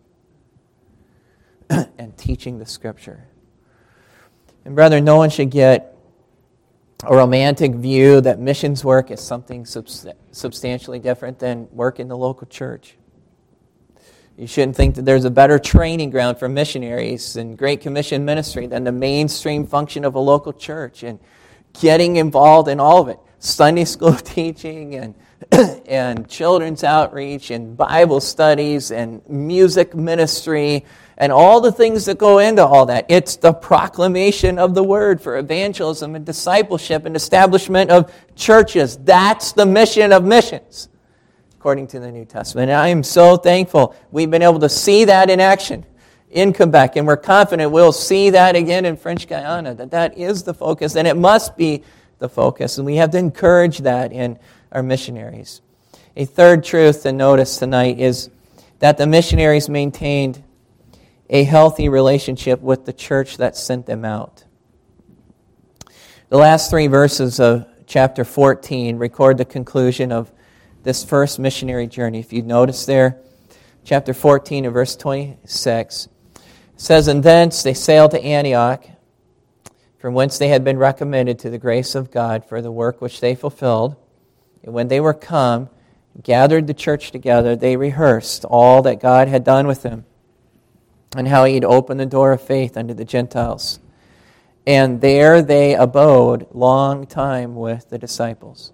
and 1.70 2.16
teaching 2.16 2.58
the 2.58 2.66
Scripture. 2.66 3.28
And, 4.64 4.74
brother, 4.74 5.00
no 5.00 5.16
one 5.16 5.30
should 5.30 5.50
get 5.50 5.96
a 7.04 7.14
romantic 7.14 7.74
view 7.74 8.22
that 8.22 8.38
missions 8.38 8.82
work 8.82 9.10
is 9.10 9.20
something 9.20 9.66
substantially 9.66 10.98
different 10.98 11.38
than 11.38 11.68
work 11.70 12.00
in 12.00 12.08
the 12.08 12.16
local 12.16 12.46
church. 12.46 12.96
You 14.36 14.48
shouldn't 14.48 14.76
think 14.76 14.96
that 14.96 15.04
there's 15.04 15.24
a 15.24 15.30
better 15.30 15.60
training 15.60 16.10
ground 16.10 16.38
for 16.38 16.48
missionaries 16.48 17.36
and 17.36 17.56
Great 17.56 17.80
Commission 17.80 18.24
ministry 18.24 18.66
than 18.66 18.82
the 18.82 18.92
mainstream 18.92 19.66
function 19.66 20.04
of 20.04 20.16
a 20.16 20.18
local 20.18 20.52
church 20.52 21.04
and 21.04 21.20
getting 21.80 22.16
involved 22.16 22.68
in 22.68 22.80
all 22.80 23.02
of 23.02 23.08
it 23.08 23.18
Sunday 23.38 23.84
school 23.84 24.12
teaching 24.16 24.94
and, 24.96 25.14
and 25.86 26.28
children's 26.28 26.82
outreach 26.82 27.50
and 27.50 27.76
Bible 27.76 28.20
studies 28.20 28.90
and 28.90 29.22
music 29.28 29.94
ministry 29.94 30.84
and 31.16 31.30
all 31.30 31.60
the 31.60 31.70
things 31.70 32.06
that 32.06 32.18
go 32.18 32.38
into 32.38 32.64
all 32.64 32.86
that. 32.86 33.06
It's 33.08 33.36
the 33.36 33.52
proclamation 33.52 34.58
of 34.58 34.74
the 34.74 34.82
word 34.82 35.20
for 35.20 35.38
evangelism 35.38 36.16
and 36.16 36.26
discipleship 36.26 37.04
and 37.04 37.14
establishment 37.14 37.90
of 37.90 38.12
churches. 38.34 38.96
That's 38.96 39.52
the 39.52 39.66
mission 39.66 40.12
of 40.12 40.24
missions, 40.24 40.88
according 41.64 41.86
to 41.86 41.98
the 41.98 42.12
New 42.12 42.26
Testament. 42.26 42.70
And 42.70 42.78
I 42.78 42.88
am 42.88 43.02
so 43.02 43.38
thankful 43.38 43.96
we've 44.10 44.30
been 44.30 44.42
able 44.42 44.58
to 44.58 44.68
see 44.68 45.06
that 45.06 45.30
in 45.30 45.40
action 45.40 45.86
in 46.30 46.52
Quebec, 46.52 46.96
and 46.96 47.06
we're 47.06 47.16
confident 47.16 47.72
we'll 47.72 47.90
see 47.90 48.28
that 48.28 48.54
again 48.54 48.84
in 48.84 48.98
French 48.98 49.26
Guiana, 49.26 49.74
that 49.76 49.90
that 49.92 50.18
is 50.18 50.42
the 50.42 50.52
focus, 50.52 50.94
and 50.94 51.08
it 51.08 51.16
must 51.16 51.56
be 51.56 51.82
the 52.18 52.28
focus, 52.28 52.76
and 52.76 52.84
we 52.84 52.96
have 52.96 53.12
to 53.12 53.16
encourage 53.16 53.78
that 53.78 54.12
in 54.12 54.38
our 54.72 54.82
missionaries. 54.82 55.62
A 56.18 56.26
third 56.26 56.64
truth 56.64 57.02
to 57.04 57.12
notice 57.12 57.56
tonight 57.56 57.98
is 57.98 58.28
that 58.80 58.98
the 58.98 59.06
missionaries 59.06 59.70
maintained 59.70 60.44
a 61.30 61.44
healthy 61.44 61.88
relationship 61.88 62.60
with 62.60 62.84
the 62.84 62.92
church 62.92 63.38
that 63.38 63.56
sent 63.56 63.86
them 63.86 64.04
out. 64.04 64.44
The 66.28 66.36
last 66.36 66.68
three 66.68 66.88
verses 66.88 67.40
of 67.40 67.66
chapter 67.86 68.22
14 68.22 68.98
record 68.98 69.38
the 69.38 69.46
conclusion 69.46 70.12
of 70.12 70.30
this 70.84 71.02
first 71.02 71.38
missionary 71.38 71.86
journey. 71.86 72.20
If 72.20 72.32
you 72.32 72.42
notice 72.42 72.86
there, 72.86 73.18
chapter 73.84 74.14
14 74.14 74.66
and 74.66 74.74
verse 74.74 74.94
26 74.94 76.08
says, 76.76 77.08
And 77.08 77.22
thence 77.22 77.62
they 77.62 77.74
sailed 77.74 78.12
to 78.12 78.22
Antioch, 78.22 78.84
from 79.98 80.14
whence 80.14 80.36
they 80.36 80.48
had 80.48 80.62
been 80.62 80.76
recommended 80.76 81.38
to 81.40 81.50
the 81.50 81.58
grace 81.58 81.94
of 81.94 82.10
God 82.10 82.44
for 82.44 82.60
the 82.60 82.70
work 82.70 83.00
which 83.00 83.20
they 83.20 83.34
fulfilled. 83.34 83.96
And 84.62 84.74
when 84.74 84.88
they 84.88 85.00
were 85.00 85.14
come, 85.14 85.70
gathered 86.22 86.66
the 86.66 86.74
church 86.74 87.10
together, 87.10 87.56
they 87.56 87.76
rehearsed 87.76 88.44
all 88.44 88.82
that 88.82 89.00
God 89.00 89.28
had 89.28 89.42
done 89.42 89.66
with 89.66 89.82
them, 89.82 90.04
and 91.16 91.26
how 91.26 91.44
he 91.44 91.54
had 91.54 91.64
opened 91.64 91.98
the 91.98 92.06
door 92.06 92.32
of 92.32 92.42
faith 92.42 92.76
unto 92.76 92.92
the 92.92 93.04
Gentiles. 93.06 93.80
And 94.66 95.00
there 95.00 95.40
they 95.40 95.74
abode 95.74 96.46
long 96.52 97.06
time 97.06 97.54
with 97.54 97.88
the 97.88 97.98
disciples. 97.98 98.72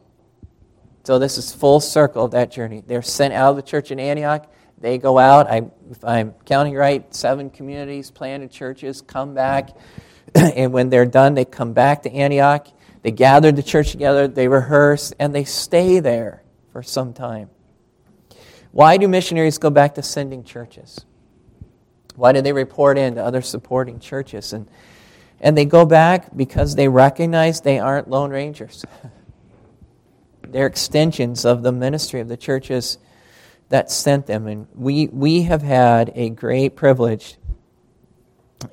So 1.11 1.19
this 1.19 1.39
is 1.39 1.53
full 1.53 1.81
circle 1.81 2.27
of 2.27 2.31
that 2.31 2.53
journey. 2.53 2.85
They're 2.87 3.03
sent 3.03 3.35
out 3.35 3.51
of 3.51 3.57
the 3.57 3.63
church 3.63 3.91
in 3.91 3.99
Antioch. 3.99 4.49
They 4.79 4.97
go 4.97 5.19
out. 5.19 5.51
I, 5.51 5.63
if 5.91 6.05
I'm 6.05 6.35
counting 6.45 6.77
right, 6.77 7.13
seven 7.13 7.51
communities, 7.51 8.13
planted 8.13 8.53
churches, 8.53 9.03
come 9.03 9.35
back. 9.35 9.71
and 10.37 10.73
when 10.73 10.89
they're 10.89 11.07
done, 11.07 11.35
they 11.35 11.45
come 11.45 11.73
back 11.73 12.05
to 12.05 12.13
Antioch. 12.13 12.69
They 13.03 13.11
gather 13.11 13.51
the 13.51 13.61
church 13.61 13.91
together, 13.91 14.29
they 14.29 14.47
rehearse, 14.47 15.13
and 15.19 15.35
they 15.35 15.43
stay 15.43 15.99
there 15.99 16.45
for 16.71 16.81
some 16.81 17.13
time. 17.13 17.51
Why 18.71 18.97
do 18.97 19.09
missionaries 19.09 19.59
go 19.59 19.71
back 19.71 19.97
to 19.97 20.05
sending 20.05 20.45
churches? 20.45 21.05
Why 22.15 22.31
do 22.31 22.41
they 22.41 22.53
report 22.53 22.99
in 22.99 23.17
to 23.17 23.25
other 23.25 23.43
supporting 23.43 23.99
churches? 23.99 24.53
And, 24.53 24.69
and 25.41 25.59
they 25.59 25.65
go 25.65 25.85
back 25.85 26.37
because 26.37 26.77
they 26.77 26.87
recognize 26.87 27.63
they 27.63 27.81
aren't 27.81 28.09
Lone 28.09 28.31
Rangers. 28.31 28.85
They're 30.53 30.67
extensions 30.67 31.45
of 31.45 31.63
the 31.63 31.73
ministry 31.73 32.21
of 32.21 32.29
the 32.29 32.37
churches 32.37 32.99
that 33.69 33.91
sent 33.91 34.27
them. 34.27 34.47
And 34.47 34.67
we, 34.75 35.07
we 35.09 35.43
have 35.43 35.63
had 35.63 36.13
a 36.15 36.31
great 36.31 36.77
privilege 36.77 37.37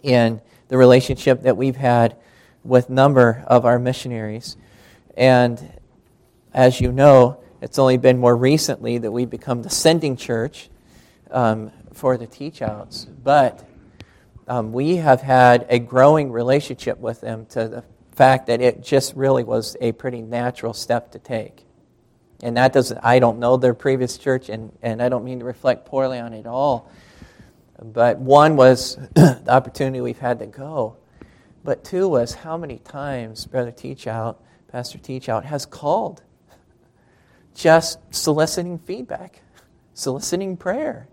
in 0.04 0.42
the 0.68 0.78
relationship 0.78 1.44
that 1.44 1.56
we've 1.56 1.76
had 1.76 2.18
with 2.64 2.90
number 2.90 3.44
of 3.48 3.66
our 3.66 3.80
missionaries. 3.80 4.58
And 5.16 5.80
as 6.54 6.82
you 6.82 6.92
know, 6.92 7.40
it's 7.62 7.80
only 7.80 7.98
been 7.98 8.18
more 8.18 8.36
recently 8.36 8.98
that 8.98 9.12
we've 9.12 9.30
become 9.30 9.64
the 9.64 9.70
sending 9.70 10.18
church 10.18 10.70
um, 11.32 11.72
for 11.94 12.18
the 12.18 12.28
teach 12.28 12.62
outs. 12.62 13.06
But 13.06 13.68
um, 14.48 14.72
we 14.72 14.98
have 14.98 15.22
had 15.22 15.66
a 15.70 15.80
growing 15.80 16.32
relationship 16.32 17.00
with 17.00 17.22
them 17.22 17.46
to 17.48 17.68
the 17.68 17.84
fact 18.12 18.48
that 18.48 18.62
it 18.62 18.84
just 18.84 19.16
really 19.16 19.44
was 19.44 19.78
a 19.80 19.92
pretty 19.94 20.22
natural 20.22 20.74
step 20.74 21.12
to 21.12 21.20
take. 21.20 21.67
And 22.42 22.58
that 22.58 22.74
doesn't, 22.74 23.00
I 23.04 23.20
don't 23.20 23.40
know 23.40 23.58
their 23.58 23.74
previous 23.74 24.18
church, 24.18 24.50
and, 24.50 24.72
and 24.82 25.02
I 25.02 25.10
don't 25.10 25.24
mean 25.24 25.40
to 25.40 25.46
reflect 25.46 25.86
poorly 25.86 26.20
on 26.20 26.34
it 26.34 26.40
at 26.42 26.46
all. 26.46 26.92
But 27.82 28.20
one 28.20 28.56
was 28.56 28.96
the 29.16 29.44
opportunity 29.48 30.02
we've 30.02 30.20
had 30.20 30.40
to 30.40 30.46
go. 30.46 30.98
But 31.64 31.84
two 31.84 32.08
was 32.08 32.34
how 32.34 32.58
many 32.58 32.78
times 32.78 33.46
Brother 33.46 33.72
Teach 33.72 34.08
Out, 34.08 34.42
Pastor 34.68 34.98
Teach 34.98 35.30
Out, 35.30 35.46
has 35.46 35.66
called 35.66 36.22
just 37.54 38.00
soliciting 38.14 38.78
feedback, 38.78 39.42
soliciting 39.94 40.58
prayer, 40.58 41.08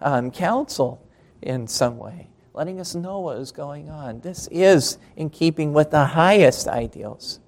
um, 0.00 0.30
counsel 0.30 1.02
in 1.42 1.66
some 1.68 1.96
way, 1.96 2.28
letting 2.54 2.80
us 2.80 2.94
know 2.94 3.20
what 3.20 3.38
is 3.38 3.52
going 3.52 3.88
on. 3.88 4.20
This 4.20 4.48
is 4.50 4.98
in 5.16 5.30
keeping 5.30 5.72
with 5.72 5.92
the 5.92 6.04
highest 6.04 6.66
ideals. 6.66 7.40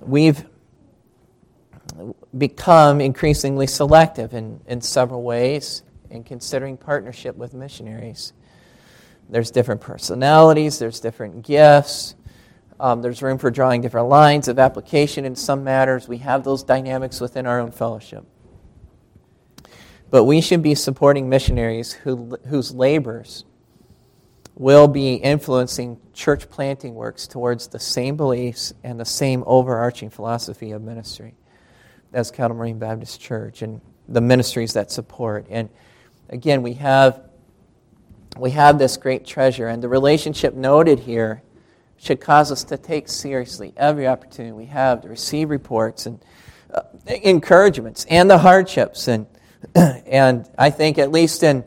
We've 0.00 0.44
become 2.36 3.00
increasingly 3.00 3.66
selective 3.66 4.34
in, 4.34 4.60
in 4.66 4.80
several 4.80 5.22
ways 5.22 5.82
in 6.10 6.24
considering 6.24 6.76
partnership 6.76 7.36
with 7.36 7.54
missionaries. 7.54 8.32
There's 9.28 9.50
different 9.50 9.80
personalities, 9.80 10.78
there's 10.78 11.00
different 11.00 11.42
gifts, 11.42 12.14
um, 12.80 13.02
there's 13.02 13.22
room 13.22 13.38
for 13.38 13.50
drawing 13.50 13.82
different 13.82 14.08
lines 14.08 14.48
of 14.48 14.58
application 14.58 15.24
in 15.24 15.34
some 15.34 15.64
matters. 15.64 16.08
We 16.08 16.18
have 16.18 16.44
those 16.44 16.62
dynamics 16.62 17.20
within 17.20 17.46
our 17.46 17.60
own 17.60 17.72
fellowship. 17.72 18.24
But 20.10 20.24
we 20.24 20.40
should 20.40 20.62
be 20.62 20.74
supporting 20.74 21.28
missionaries 21.28 21.92
who, 21.92 22.38
whose 22.46 22.72
labors 22.72 23.44
will 24.54 24.88
be 24.88 25.14
influencing 25.14 26.00
church 26.14 26.48
planting 26.48 26.94
works 26.94 27.26
towards 27.26 27.68
the 27.68 27.78
same 27.78 28.16
beliefs 28.16 28.72
and 28.82 28.98
the 28.98 29.04
same 29.04 29.44
overarching 29.46 30.08
philosophy 30.08 30.70
of 30.70 30.82
ministry 30.82 31.34
as 32.12 32.30
Cattle 32.30 32.56
Marine 32.56 32.78
Baptist 32.78 33.20
Church 33.20 33.62
and 33.62 33.80
the 34.08 34.20
ministries 34.20 34.72
that 34.72 34.90
support. 34.90 35.46
And 35.50 35.68
again, 36.30 36.62
we 36.62 36.74
have, 36.74 37.22
we 38.38 38.50
have 38.52 38.78
this 38.78 38.96
great 38.96 39.26
treasure, 39.26 39.68
and 39.68 39.82
the 39.82 39.88
relationship 39.88 40.54
noted 40.54 41.00
here 41.00 41.42
should 41.96 42.20
cause 42.20 42.52
us 42.52 42.64
to 42.64 42.76
take 42.76 43.08
seriously 43.08 43.72
every 43.76 44.06
opportunity 44.06 44.52
we 44.52 44.66
have 44.66 45.02
to 45.02 45.08
receive 45.08 45.50
reports 45.50 46.06
and 46.06 46.24
uh, 46.72 46.82
encouragements 47.06 48.06
and 48.08 48.30
the 48.30 48.38
hardships. 48.38 49.08
And, 49.08 49.26
and 49.74 50.48
I 50.56 50.70
think, 50.70 50.98
at 50.98 51.10
least 51.10 51.42
in, 51.42 51.64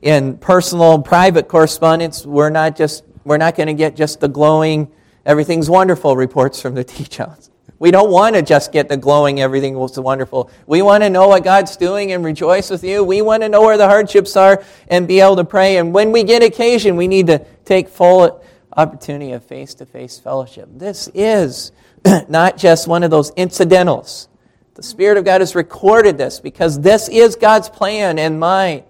in 0.00 0.38
personal, 0.38 1.00
private 1.00 1.48
correspondence, 1.48 2.24
we're 2.24 2.50
not 2.50 2.76
just 2.76 3.04
we're 3.24 3.38
not 3.38 3.54
going 3.54 3.68
to 3.68 3.74
get 3.74 3.96
just 3.96 4.20
the 4.20 4.28
glowing, 4.28 4.90
everything's 5.24 5.70
wonderful 5.70 6.16
reports 6.16 6.60
from 6.60 6.74
the 6.74 6.84
teach 6.94 7.20
outs. 7.20 7.50
We 7.82 7.90
don't 7.90 8.12
want 8.12 8.36
to 8.36 8.42
just 8.42 8.70
get 8.70 8.88
the 8.88 8.96
glowing, 8.96 9.40
everything 9.40 9.74
was 9.74 9.98
wonderful. 9.98 10.52
We 10.68 10.82
want 10.82 11.02
to 11.02 11.10
know 11.10 11.26
what 11.26 11.42
God's 11.42 11.76
doing 11.76 12.12
and 12.12 12.24
rejoice 12.24 12.70
with 12.70 12.84
you. 12.84 13.02
We 13.02 13.22
want 13.22 13.42
to 13.42 13.48
know 13.48 13.62
where 13.62 13.76
the 13.76 13.88
hardships 13.88 14.36
are 14.36 14.62
and 14.86 15.08
be 15.08 15.18
able 15.18 15.34
to 15.34 15.44
pray. 15.44 15.78
And 15.78 15.92
when 15.92 16.12
we 16.12 16.22
get 16.22 16.44
occasion, 16.44 16.94
we 16.94 17.08
need 17.08 17.26
to 17.26 17.44
take 17.64 17.88
full 17.88 18.40
opportunity 18.76 19.32
of 19.32 19.44
face 19.44 19.74
to 19.74 19.84
face 19.84 20.20
fellowship. 20.20 20.68
This 20.72 21.10
is 21.12 21.72
not 22.28 22.56
just 22.56 22.86
one 22.86 23.02
of 23.02 23.10
those 23.10 23.32
incidentals. 23.34 24.28
The 24.74 24.84
Spirit 24.84 25.18
of 25.18 25.24
God 25.24 25.40
has 25.40 25.56
recorded 25.56 26.16
this 26.16 26.38
because 26.38 26.78
this 26.78 27.08
is 27.08 27.34
God's 27.34 27.68
plan 27.68 28.16
and 28.16 28.38
mind 28.38 28.84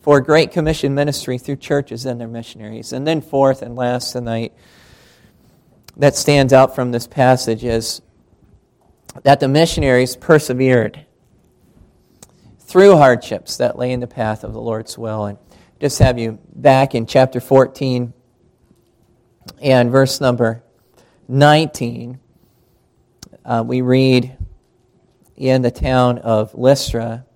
for 0.00 0.20
Great 0.20 0.52
Commission 0.52 0.94
ministry 0.94 1.38
through 1.38 1.56
churches 1.56 2.06
and 2.06 2.20
their 2.20 2.28
missionaries. 2.28 2.92
And 2.92 3.04
then, 3.04 3.20
fourth 3.20 3.62
and 3.62 3.74
last 3.74 4.12
tonight, 4.12 4.52
that 5.96 6.14
stands 6.14 6.52
out 6.52 6.76
from 6.76 6.92
this 6.92 7.08
passage 7.08 7.64
is 7.64 8.00
that 9.22 9.40
the 9.40 9.48
missionaries 9.48 10.16
persevered 10.16 11.04
through 12.58 12.96
hardships 12.96 13.58
that 13.58 13.78
lay 13.78 13.92
in 13.92 14.00
the 14.00 14.06
path 14.06 14.44
of 14.44 14.52
the 14.52 14.60
Lord's 14.60 14.96
will. 14.96 15.26
And 15.26 15.38
just 15.80 15.98
have 15.98 16.18
you 16.18 16.38
back 16.54 16.94
in 16.94 17.06
chapter 17.06 17.40
14 17.40 18.12
and 19.60 19.90
verse 19.90 20.20
number 20.20 20.62
19, 21.28 22.18
uh, 23.44 23.64
we 23.66 23.80
read 23.80 24.36
in 25.36 25.62
the 25.62 25.70
town 25.70 26.18
of 26.18 26.54
Lystra 26.54 27.26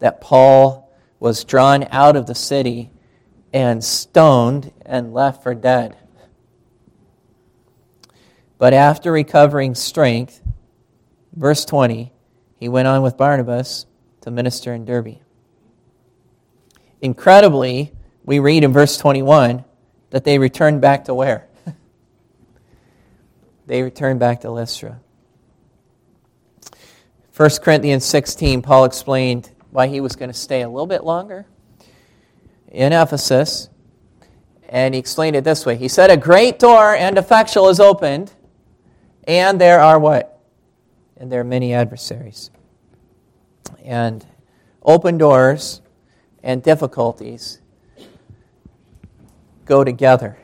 that 0.00 0.20
Paul 0.20 0.92
was 1.20 1.44
drawn 1.44 1.86
out 1.90 2.16
of 2.16 2.26
the 2.26 2.34
city 2.34 2.90
and 3.52 3.82
stoned 3.82 4.72
and 4.84 5.14
left 5.14 5.42
for 5.42 5.54
dead. 5.54 5.96
But 8.64 8.72
after 8.72 9.12
recovering 9.12 9.74
strength, 9.74 10.40
verse 11.36 11.66
20, 11.66 12.10
he 12.56 12.66
went 12.66 12.88
on 12.88 13.02
with 13.02 13.18
Barnabas 13.18 13.84
to 14.22 14.30
minister 14.30 14.72
in 14.72 14.86
Derbe. 14.86 15.18
Incredibly, 17.02 17.92
we 18.24 18.38
read 18.38 18.64
in 18.64 18.72
verse 18.72 18.96
21 18.96 19.66
that 20.08 20.24
they 20.24 20.38
returned 20.38 20.80
back 20.80 21.04
to 21.04 21.12
where? 21.12 21.46
they 23.66 23.82
returned 23.82 24.18
back 24.18 24.40
to 24.40 24.50
Lystra. 24.50 24.98
1 27.36 27.50
Corinthians 27.62 28.06
16, 28.06 28.62
Paul 28.62 28.86
explained 28.86 29.50
why 29.72 29.88
he 29.88 30.00
was 30.00 30.16
going 30.16 30.30
to 30.30 30.38
stay 30.38 30.62
a 30.62 30.68
little 30.70 30.86
bit 30.86 31.04
longer 31.04 31.44
in 32.68 32.94
Ephesus. 32.94 33.68
And 34.70 34.94
he 34.94 34.98
explained 34.98 35.36
it 35.36 35.44
this 35.44 35.66
way 35.66 35.76
He 35.76 35.88
said, 35.88 36.10
A 36.10 36.16
great 36.16 36.58
door 36.58 36.94
and 36.94 37.18
effectual 37.18 37.68
is 37.68 37.78
opened, 37.78 38.32
and 39.26 39.60
there 39.60 39.80
are 39.80 39.98
what? 39.98 40.40
And 41.16 41.30
there 41.30 41.40
are 41.40 41.44
many 41.44 41.72
adversaries. 41.72 42.50
And 43.82 44.26
open 44.82 45.18
doors 45.18 45.80
and 46.42 46.62
difficulties 46.62 47.60
go 49.64 49.84
together 49.84 50.36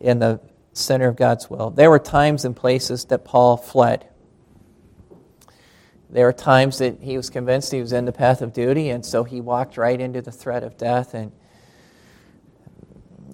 in 0.00 0.18
the 0.18 0.40
center 0.72 1.08
of 1.08 1.16
God's 1.16 1.50
will. 1.50 1.70
There 1.70 1.90
were 1.90 1.98
times 1.98 2.44
and 2.44 2.56
places 2.56 3.04
that 3.06 3.24
Paul 3.24 3.56
fled. 3.56 4.06
There 6.08 6.26
were 6.26 6.32
times 6.32 6.78
that 6.78 7.00
he 7.00 7.16
was 7.16 7.30
convinced 7.30 7.70
he 7.70 7.80
was 7.80 7.92
in 7.92 8.04
the 8.04 8.12
path 8.12 8.42
of 8.42 8.52
duty, 8.52 8.88
and 8.88 9.04
so 9.04 9.22
he 9.22 9.40
walked 9.40 9.76
right 9.76 10.00
into 10.00 10.22
the 10.22 10.32
threat 10.32 10.64
of 10.64 10.76
death. 10.76 11.14
And 11.14 11.30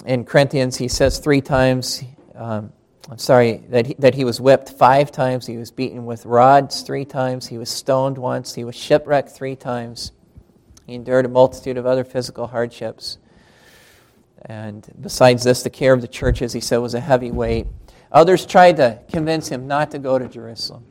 in 0.04 0.24
Corinthians, 0.24 0.76
he 0.76 0.88
says 0.88 1.18
three 1.18 1.40
times 1.40 2.02
um, 2.34 2.72
I'm 3.08 3.18
sorry, 3.18 3.62
that 3.68 3.86
he, 3.86 3.94
that 3.98 4.14
he 4.14 4.24
was 4.24 4.40
whipped 4.40 4.70
five 4.70 5.12
times, 5.12 5.46
he 5.46 5.56
was 5.56 5.70
beaten 5.70 6.06
with 6.06 6.26
rods 6.26 6.82
three 6.82 7.04
times, 7.04 7.46
he 7.46 7.56
was 7.56 7.70
stoned 7.70 8.18
once, 8.18 8.54
he 8.54 8.64
was 8.64 8.74
shipwrecked 8.74 9.30
three 9.30 9.54
times. 9.54 10.12
He 10.86 10.94
endured 10.94 11.24
a 11.24 11.28
multitude 11.28 11.76
of 11.76 11.86
other 11.86 12.04
physical 12.04 12.48
hardships. 12.48 13.18
And 14.42 14.88
besides 15.00 15.44
this, 15.44 15.62
the 15.62 15.70
care 15.70 15.92
of 15.92 16.00
the 16.00 16.08
churches, 16.08 16.52
he 16.52 16.60
said, 16.60 16.78
was 16.78 16.94
a 16.94 17.00
heavy 17.00 17.30
weight. 17.30 17.66
Others 18.12 18.46
tried 18.46 18.76
to 18.76 19.00
convince 19.10 19.48
him 19.48 19.66
not 19.66 19.90
to 19.92 19.98
go 19.98 20.18
to 20.18 20.28
Jerusalem. 20.28 20.84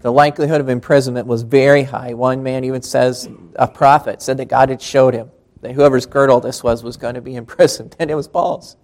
The 0.00 0.12
likelihood 0.12 0.60
of 0.60 0.68
imprisonment 0.68 1.26
was 1.26 1.42
very 1.42 1.84
high. 1.84 2.14
One 2.14 2.42
man 2.42 2.64
even 2.64 2.82
says, 2.82 3.28
a 3.56 3.66
prophet 3.66 4.22
said 4.22 4.36
that 4.36 4.46
God 4.46 4.68
had 4.68 4.82
showed 4.82 5.14
him 5.14 5.30
that 5.62 5.72
whoever's 5.72 6.04
girdle 6.04 6.40
this 6.40 6.62
was 6.62 6.82
was 6.84 6.96
going 6.96 7.14
to 7.14 7.22
be 7.22 7.36
imprisoned, 7.36 7.96
and 7.98 8.10
it 8.10 8.14
was 8.14 8.28
Paul's. 8.28 8.76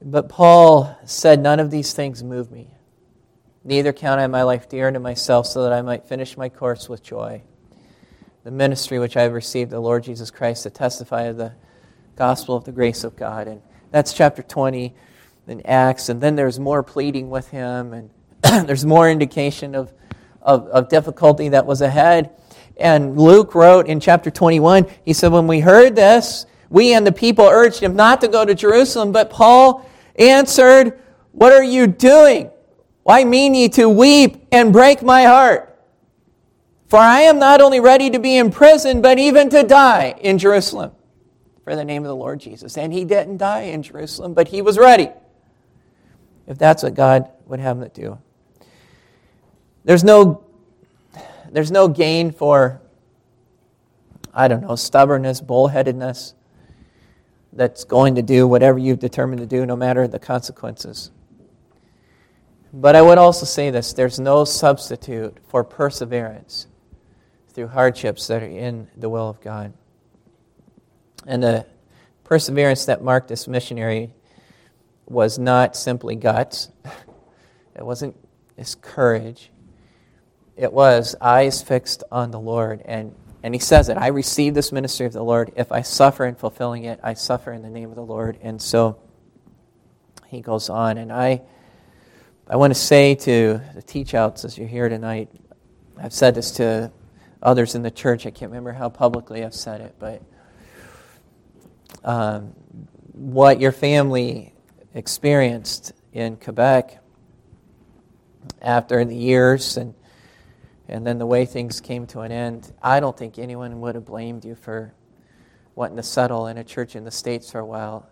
But 0.00 0.28
Paul 0.28 0.96
said, 1.04 1.40
None 1.40 1.60
of 1.60 1.70
these 1.70 1.92
things 1.92 2.22
move 2.22 2.50
me. 2.50 2.70
Neither 3.64 3.92
count 3.92 4.20
I 4.20 4.26
my 4.28 4.42
life 4.42 4.68
dear 4.68 4.88
unto 4.88 5.00
myself, 5.00 5.46
so 5.46 5.64
that 5.64 5.72
I 5.72 5.82
might 5.82 6.06
finish 6.06 6.36
my 6.36 6.48
course 6.48 6.88
with 6.88 7.02
joy. 7.02 7.42
The 8.44 8.50
ministry 8.50 8.98
which 8.98 9.16
I 9.16 9.22
have 9.22 9.32
received, 9.32 9.70
the 9.70 9.80
Lord 9.80 10.04
Jesus 10.04 10.30
Christ, 10.30 10.62
to 10.62 10.70
testify 10.70 11.22
of 11.22 11.36
the 11.36 11.52
gospel 12.16 12.56
of 12.56 12.64
the 12.64 12.72
grace 12.72 13.04
of 13.04 13.16
God. 13.16 13.48
And 13.48 13.60
that's 13.90 14.12
chapter 14.12 14.42
20 14.42 14.94
in 15.48 15.66
Acts. 15.66 16.08
And 16.08 16.20
then 16.20 16.36
there's 16.36 16.58
more 16.60 16.82
pleading 16.82 17.30
with 17.30 17.48
him, 17.48 17.92
and 17.92 18.10
there's 18.66 18.86
more 18.86 19.10
indication 19.10 19.74
of, 19.74 19.92
of, 20.40 20.66
of 20.68 20.88
difficulty 20.88 21.50
that 21.50 21.66
was 21.66 21.80
ahead. 21.80 22.30
And 22.76 23.18
Luke 23.18 23.54
wrote 23.54 23.88
in 23.88 23.98
chapter 23.98 24.30
21, 24.30 24.86
he 25.04 25.12
said, 25.12 25.32
When 25.32 25.48
we 25.48 25.60
heard 25.60 25.96
this, 25.96 26.46
we 26.70 26.92
and 26.94 27.06
the 27.06 27.12
people 27.12 27.44
urged 27.46 27.80
him 27.80 27.96
not 27.96 28.20
to 28.20 28.28
go 28.28 28.44
to 28.44 28.54
Jerusalem, 28.54 29.12
but 29.12 29.30
Paul 29.30 29.88
answered, 30.16 30.98
What 31.32 31.52
are 31.52 31.62
you 31.62 31.86
doing? 31.86 32.50
Why 33.02 33.24
mean 33.24 33.54
ye 33.54 33.68
to 33.70 33.88
weep 33.88 34.46
and 34.52 34.72
break 34.72 35.02
my 35.02 35.24
heart? 35.24 35.64
For 36.88 36.98
I 36.98 37.20
am 37.22 37.38
not 37.38 37.60
only 37.60 37.80
ready 37.80 38.10
to 38.10 38.18
be 38.18 38.36
imprisoned, 38.36 39.02
but 39.02 39.18
even 39.18 39.48
to 39.50 39.62
die 39.62 40.14
in 40.20 40.38
Jerusalem 40.38 40.92
for 41.64 41.76
the 41.76 41.84
name 41.84 42.02
of 42.02 42.08
the 42.08 42.16
Lord 42.16 42.40
Jesus. 42.40 42.78
And 42.78 42.92
he 42.92 43.04
didn't 43.04 43.38
die 43.38 43.62
in 43.62 43.82
Jerusalem, 43.82 44.34
but 44.34 44.48
he 44.48 44.62
was 44.62 44.78
ready. 44.78 45.10
If 46.46 46.56
that's 46.56 46.82
what 46.82 46.94
God 46.94 47.30
would 47.46 47.60
have 47.60 47.78
him 47.78 47.90
to 47.90 48.00
do. 48.00 48.18
There's 49.84 50.02
no, 50.02 50.44
there's 51.50 51.70
no 51.70 51.88
gain 51.88 52.30
for, 52.30 52.80
I 54.32 54.48
don't 54.48 54.62
know, 54.62 54.76
stubbornness, 54.76 55.42
bullheadedness 55.42 56.34
that's 57.58 57.84
going 57.84 58.14
to 58.14 58.22
do 58.22 58.46
whatever 58.46 58.78
you've 58.78 59.00
determined 59.00 59.40
to 59.40 59.46
do, 59.46 59.66
no 59.66 59.76
matter 59.76 60.06
the 60.06 60.18
consequences. 60.18 61.10
But 62.72 62.94
I 62.94 63.02
would 63.02 63.18
also 63.18 63.44
say 63.44 63.70
this 63.70 63.92
there's 63.92 64.20
no 64.20 64.44
substitute 64.44 65.36
for 65.48 65.64
perseverance 65.64 66.66
through 67.48 67.68
hardships 67.68 68.26
that 68.28 68.42
are 68.42 68.46
in 68.46 68.88
the 68.96 69.08
will 69.08 69.28
of 69.28 69.40
God. 69.40 69.72
And 71.26 71.42
the 71.42 71.66
perseverance 72.24 72.84
that 72.86 73.02
marked 73.02 73.28
this 73.28 73.48
missionary 73.48 74.10
was 75.06 75.38
not 75.38 75.74
simply 75.74 76.14
guts, 76.14 76.70
it 77.74 77.84
wasn't 77.84 78.14
his 78.56 78.74
courage. 78.76 79.50
It 80.56 80.72
was 80.72 81.14
eyes 81.20 81.62
fixed 81.62 82.02
on 82.10 82.32
the 82.32 82.40
Lord. 82.40 82.82
And, 82.84 83.14
and 83.42 83.54
he 83.54 83.60
says 83.60 83.88
it 83.88 83.96
I 83.96 84.08
receive 84.08 84.54
this 84.54 84.72
ministry 84.72 85.06
of 85.06 85.12
the 85.12 85.22
Lord. 85.22 85.52
If 85.56 85.72
I 85.72 85.82
suffer 85.82 86.26
in 86.26 86.34
fulfilling 86.34 86.84
it, 86.84 87.00
I 87.02 87.14
suffer 87.14 87.52
in 87.52 87.62
the 87.62 87.70
name 87.70 87.90
of 87.90 87.96
the 87.96 88.04
Lord. 88.04 88.38
And 88.42 88.60
so 88.60 89.00
he 90.26 90.40
goes 90.40 90.68
on. 90.68 90.98
And 90.98 91.12
I, 91.12 91.42
I 92.48 92.56
want 92.56 92.72
to 92.72 92.78
say 92.78 93.14
to 93.14 93.60
the 93.74 93.82
teach 93.82 94.14
outs 94.14 94.44
as 94.44 94.58
you're 94.58 94.68
here 94.68 94.88
tonight, 94.88 95.30
I've 96.00 96.12
said 96.12 96.34
this 96.34 96.52
to 96.52 96.92
others 97.42 97.74
in 97.74 97.82
the 97.82 97.90
church. 97.90 98.26
I 98.26 98.30
can't 98.30 98.50
remember 98.50 98.72
how 98.72 98.88
publicly 98.88 99.44
I've 99.44 99.54
said 99.54 99.80
it, 99.80 99.94
but 99.98 100.22
um, 102.04 102.54
what 103.12 103.60
your 103.60 103.72
family 103.72 104.54
experienced 104.94 105.92
in 106.12 106.36
Quebec 106.36 106.98
after 108.62 109.04
the 109.04 109.16
years 109.16 109.76
and 109.76 109.94
and 110.88 111.06
then 111.06 111.18
the 111.18 111.26
way 111.26 111.44
things 111.44 111.80
came 111.80 112.06
to 112.08 112.20
an 112.20 112.32
end, 112.32 112.72
I 112.82 112.98
don't 112.98 113.16
think 113.16 113.38
anyone 113.38 113.80
would 113.80 113.94
have 113.94 114.06
blamed 114.06 114.44
you 114.44 114.54
for 114.54 114.94
wanting 115.74 115.96
to 115.98 116.02
settle 116.02 116.46
in 116.46 116.56
a 116.56 116.64
church 116.64 116.96
in 116.96 117.04
the 117.04 117.10
States 117.10 117.52
for 117.52 117.58
a 117.58 117.66
while 117.66 118.08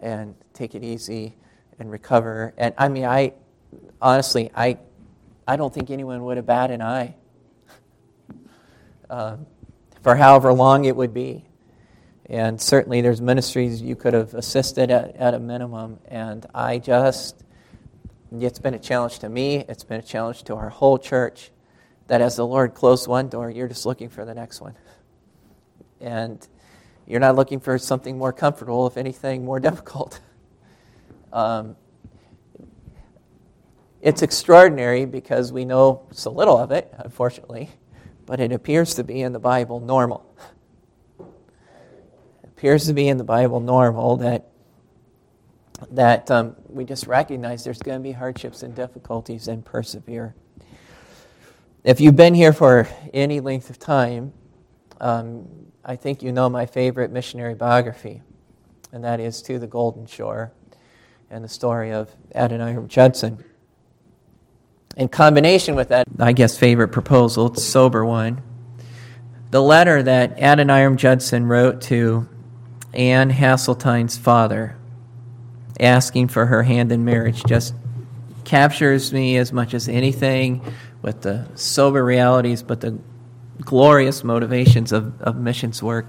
and 0.00 0.34
take 0.54 0.74
it 0.74 0.82
easy 0.82 1.36
and 1.78 1.90
recover. 1.90 2.54
And 2.56 2.74
I 2.78 2.88
mean, 2.88 3.04
I 3.04 3.34
honestly, 4.00 4.50
I, 4.54 4.78
I 5.46 5.56
don't 5.56 5.72
think 5.72 5.90
anyone 5.90 6.24
would 6.24 6.38
have 6.38 6.46
bat 6.46 6.70
an 6.70 6.80
eye 6.80 7.14
uh, 9.10 9.36
for 10.02 10.16
however 10.16 10.52
long 10.52 10.86
it 10.86 10.96
would 10.96 11.12
be. 11.12 11.44
And 12.26 12.58
certainly 12.58 13.02
there's 13.02 13.20
ministries 13.20 13.82
you 13.82 13.96
could 13.96 14.14
have 14.14 14.32
assisted 14.32 14.90
at, 14.90 15.14
at 15.16 15.34
a 15.34 15.38
minimum. 15.38 15.98
And 16.08 16.46
I 16.54 16.78
just, 16.78 17.44
it's 18.32 18.58
been 18.58 18.72
a 18.72 18.78
challenge 18.78 19.18
to 19.18 19.28
me, 19.28 19.56
it's 19.68 19.84
been 19.84 20.00
a 20.00 20.02
challenge 20.02 20.44
to 20.44 20.54
our 20.54 20.70
whole 20.70 20.96
church 20.96 21.50
that 22.06 22.20
as 22.20 22.36
the 22.36 22.46
Lord 22.46 22.74
closed 22.74 23.08
one 23.08 23.28
door, 23.28 23.50
you're 23.50 23.68
just 23.68 23.86
looking 23.86 24.08
for 24.08 24.24
the 24.24 24.34
next 24.34 24.60
one. 24.60 24.74
And 26.00 26.46
you're 27.06 27.20
not 27.20 27.36
looking 27.36 27.60
for 27.60 27.78
something 27.78 28.18
more 28.18 28.32
comfortable, 28.32 28.86
if 28.86 28.96
anything, 28.96 29.44
more 29.44 29.60
difficult. 29.68 30.20
Um, 31.32 31.76
it's 34.00 34.22
extraordinary 34.22 35.06
because 35.06 35.52
we 35.52 35.64
know 35.64 36.06
so 36.12 36.30
little 36.30 36.58
of 36.58 36.70
it, 36.70 36.92
unfortunately, 36.98 37.70
but 38.26 38.38
it 38.38 38.52
appears 38.52 38.94
to 38.94 39.04
be 39.04 39.22
in 39.22 39.32
the 39.32 39.38
Bible 39.38 39.80
normal 39.80 40.34
appears 42.64 42.86
to 42.86 42.94
be 42.94 43.08
in 43.08 43.18
the 43.18 43.24
Bible 43.24 43.60
normal 43.60 44.16
that 44.16 44.48
that 45.90 46.30
um, 46.30 46.56
we 46.66 46.82
just 46.82 47.06
recognize 47.06 47.62
there's 47.62 47.82
going 47.82 47.98
to 47.98 48.02
be 48.02 48.12
hardships 48.12 48.62
and 48.62 48.74
difficulties 48.74 49.48
and 49.48 49.62
persevere. 49.62 50.34
If 51.84 52.00
you've 52.00 52.16
been 52.16 52.32
here 52.32 52.54
for 52.54 52.88
any 53.12 53.40
length 53.40 53.68
of 53.68 53.78
time, 53.78 54.32
um, 55.02 55.46
I 55.84 55.96
think 55.96 56.22
you 56.22 56.32
know 56.32 56.48
my 56.48 56.64
favorite 56.64 57.10
missionary 57.10 57.54
biography, 57.54 58.22
and 58.90 59.04
that 59.04 59.20
is 59.20 59.42
To 59.42 59.58
the 59.58 59.66
Golden 59.66 60.06
Shore 60.06 60.50
and 61.28 61.44
the 61.44 61.48
story 61.48 61.92
of 61.92 62.10
Adoniram 62.34 62.88
Judson. 62.88 63.44
In 64.96 65.08
combination 65.08 65.74
with 65.74 65.88
that, 65.88 66.06
I 66.18 66.32
guess, 66.32 66.56
favorite 66.56 66.88
proposal, 66.88 67.48
it's 67.48 67.60
a 67.60 67.66
sober 67.66 68.02
one, 68.02 68.40
the 69.50 69.60
letter 69.60 70.02
that 70.02 70.38
Adoniram 70.38 70.96
Judson 70.96 71.44
wrote 71.44 71.82
to 71.82 72.26
Anne 72.94 73.28
Hasseltine's 73.28 74.16
father 74.16 74.78
asking 75.78 76.28
for 76.28 76.46
her 76.46 76.62
hand 76.62 76.90
in 76.92 77.04
marriage 77.04 77.44
just 77.44 77.74
captures 78.44 79.12
me 79.12 79.36
as 79.36 79.52
much 79.52 79.74
as 79.74 79.86
anything 79.86 80.62
with 81.04 81.20
the 81.20 81.46
sober 81.54 82.02
realities, 82.02 82.62
but 82.62 82.80
the 82.80 82.98
glorious 83.60 84.24
motivations 84.24 84.90
of, 84.90 85.20
of 85.20 85.36
missions 85.36 85.82
work. 85.82 86.06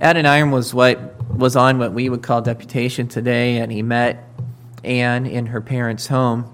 Adoniram 0.00 0.50
was 0.50 0.72
what 0.72 1.22
was 1.30 1.56
on 1.56 1.78
what 1.78 1.92
we 1.92 2.08
would 2.08 2.22
call 2.22 2.40
deputation 2.40 3.06
today, 3.06 3.58
and 3.58 3.70
he 3.70 3.82
met 3.82 4.26
Anne 4.82 5.26
in 5.26 5.46
her 5.46 5.60
parents' 5.60 6.06
home. 6.06 6.50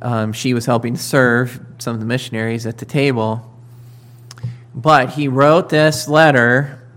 Um, 0.00 0.32
she 0.32 0.54
was 0.54 0.64
helping 0.64 0.96
serve 0.96 1.60
some 1.78 1.94
of 1.94 2.00
the 2.00 2.06
missionaries 2.06 2.64
at 2.64 2.78
the 2.78 2.86
table. 2.86 3.52
But 4.72 5.10
he 5.10 5.26
wrote 5.26 5.70
this 5.70 6.06
letter 6.06 6.88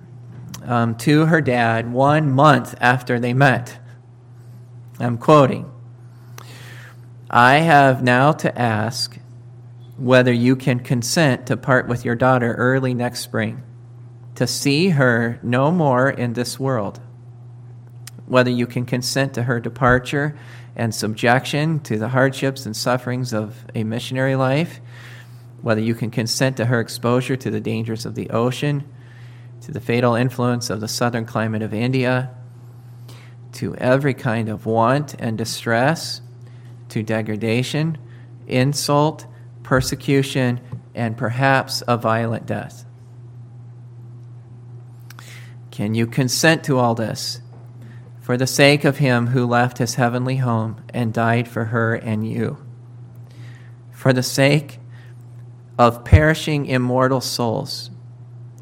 um, 0.63 0.95
to 0.99 1.26
her 1.26 1.41
dad 1.41 1.91
one 1.91 2.32
month 2.32 2.76
after 2.80 3.19
they 3.19 3.34
met. 3.34 3.78
I'm 4.99 5.17
quoting 5.17 5.73
I 7.36 7.62
have 7.62 8.04
now 8.04 8.32
to 8.32 8.62
ask 8.62 9.17
whether 9.98 10.31
you 10.31 10.56
can 10.56 10.79
consent 10.81 11.48
to 11.48 11.58
part 11.58 11.88
with 11.88 12.06
your 12.06 12.13
daughter 12.13 12.54
early 12.54 12.94
next 12.94 13.21
spring, 13.21 13.63
to 14.36 14.46
see 14.46 14.90
her 14.90 15.40
no 15.42 15.71
more 15.71 16.12
in 16.12 16.34
this 16.34 16.60
world, 16.60 17.02
whether 18.27 18.52
you 18.52 18.67
can 18.67 18.86
consent 18.86 19.34
to 19.34 19.42
her 19.42 19.60
departure 19.60 20.38
and 20.75 20.94
subjection 20.94 21.79
to 21.79 21.98
the 21.98 22.10
hardships 22.10 22.67
and 22.67 22.77
sufferings 22.77 23.34
of 23.34 23.65
a 23.73 23.84
missionary 23.84 24.36
life, 24.36 24.79
whether 25.63 25.81
you 25.81 25.96
can 25.96 26.12
consent 26.12 26.58
to 26.58 26.65
her 26.65 26.79
exposure 26.79 27.36
to 27.36 27.50
the 27.50 27.60
dangers 27.60 28.06
of 28.06 28.13
the 28.13 28.29
ocean 28.29 28.84
to 29.62 29.71
the 29.71 29.81
fatal 29.81 30.13
influence 30.13 30.69
of 30.69 30.81
the 30.81 30.88
southern 30.88 31.25
climate 31.25 31.63
of 31.63 31.73
India, 31.73 32.29
to 33.54 33.73
every 33.77 34.13
kind 34.13 34.50
of 34.50 34.67
want 34.67 35.15
and 35.17 35.36
distress, 35.36 36.21
to 36.94 37.02
degradation, 37.02 37.98
insult, 38.48 39.25
persecution, 39.63 40.62
and 40.94 41.17
perhaps 41.17 41.81
a 41.87 41.98
violent 41.98 42.46
death. 42.46 42.85
Can 45.71 45.96
you 45.96 46.06
consent 46.06 46.63
to 46.65 46.77
all 46.77 46.94
this 46.94 47.41
for 48.21 48.37
the 48.37 48.46
sake 48.46 48.85
of 48.85 49.00
him 49.00 49.27
who 49.27 49.44
left 49.44 49.79
his 49.79 49.96
heavenly 49.96 50.37
home 50.37 50.83
and 50.94 51.12
died 51.12 51.48
for 51.48 51.65
her 51.65 51.96
and 51.96 52.29
you, 52.29 52.63
for 53.91 54.13
the 54.13 54.21
sake 54.21 54.79
of 55.79 56.06
perishing 56.06 56.67
immortal 56.67 57.21
souls, 57.21 57.89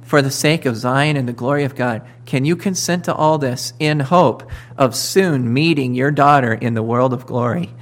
for 0.01 0.21
the 0.21 0.31
sake 0.31 0.65
of 0.65 0.77
Zion 0.77 1.17
and 1.17 1.27
the 1.27 1.33
glory 1.33 1.65
of 1.65 1.75
God. 1.75 2.01
Can 2.25 2.45
you 2.45 2.55
consent 2.55 3.03
to 3.05 3.13
all 3.13 3.37
this 3.37 3.73
in 3.77 3.99
hope 3.99 4.49
of 4.77 4.95
soon 4.95 5.53
meeting 5.53 5.93
your 5.93 6.11
daughter 6.11 6.53
in 6.53 6.75
the 6.75 6.83
world 6.83 7.11
of 7.11 7.25
glory 7.25 7.73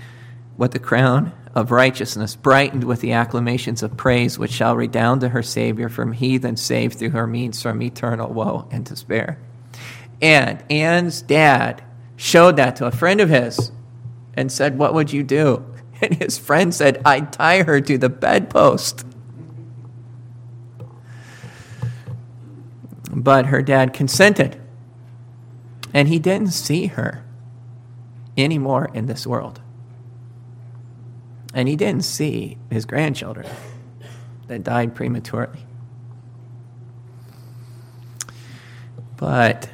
with 0.59 0.73
the 0.73 0.79
crown 0.79 1.31
of 1.55 1.71
righteousness, 1.71 2.35
brightened 2.35 2.83
with 2.83 2.99
the 2.99 3.13
acclamations 3.13 3.81
of 3.81 3.95
praise 3.95 4.37
which 4.37 4.51
shall 4.51 4.75
redound 4.75 5.21
to 5.21 5.29
her 5.29 5.41
Savior 5.41 5.87
from 5.87 6.11
heathen 6.11 6.57
saved 6.57 6.99
through 6.99 7.11
her 7.11 7.25
means 7.25 7.61
from 7.61 7.81
eternal 7.81 8.31
woe 8.31 8.67
and 8.69 8.83
despair? 8.83 9.39
And 10.21 10.61
Anne's 10.69 11.21
dad 11.21 11.81
showed 12.17 12.57
that 12.57 12.75
to 12.75 12.85
a 12.85 12.91
friend 12.91 13.21
of 13.21 13.29
his 13.29 13.71
and 14.33 14.51
said, 14.51 14.77
What 14.77 14.93
would 14.93 15.11
you 15.11 15.23
do? 15.23 15.65
And 16.01 16.15
his 16.15 16.37
friend 16.37 16.73
said, 16.73 17.01
I'd 17.03 17.33
tie 17.33 17.63
her 17.63 17.81
to 17.81 17.97
the 17.97 18.07
bedpost. 18.07 19.05
But 23.11 23.47
her 23.47 23.61
dad 23.61 23.93
consented. 23.93 24.57
And 25.93 26.07
he 26.07 26.17
didn't 26.17 26.53
see 26.53 26.85
her 26.85 27.25
anymore 28.37 28.89
in 28.93 29.07
this 29.07 29.27
world. 29.27 29.59
And 31.53 31.67
he 31.67 31.75
didn't 31.75 32.03
see 32.03 32.57
his 32.69 32.85
grandchildren 32.85 33.47
that 34.47 34.63
died 34.63 34.95
prematurely. 34.95 35.65
But 39.17 39.69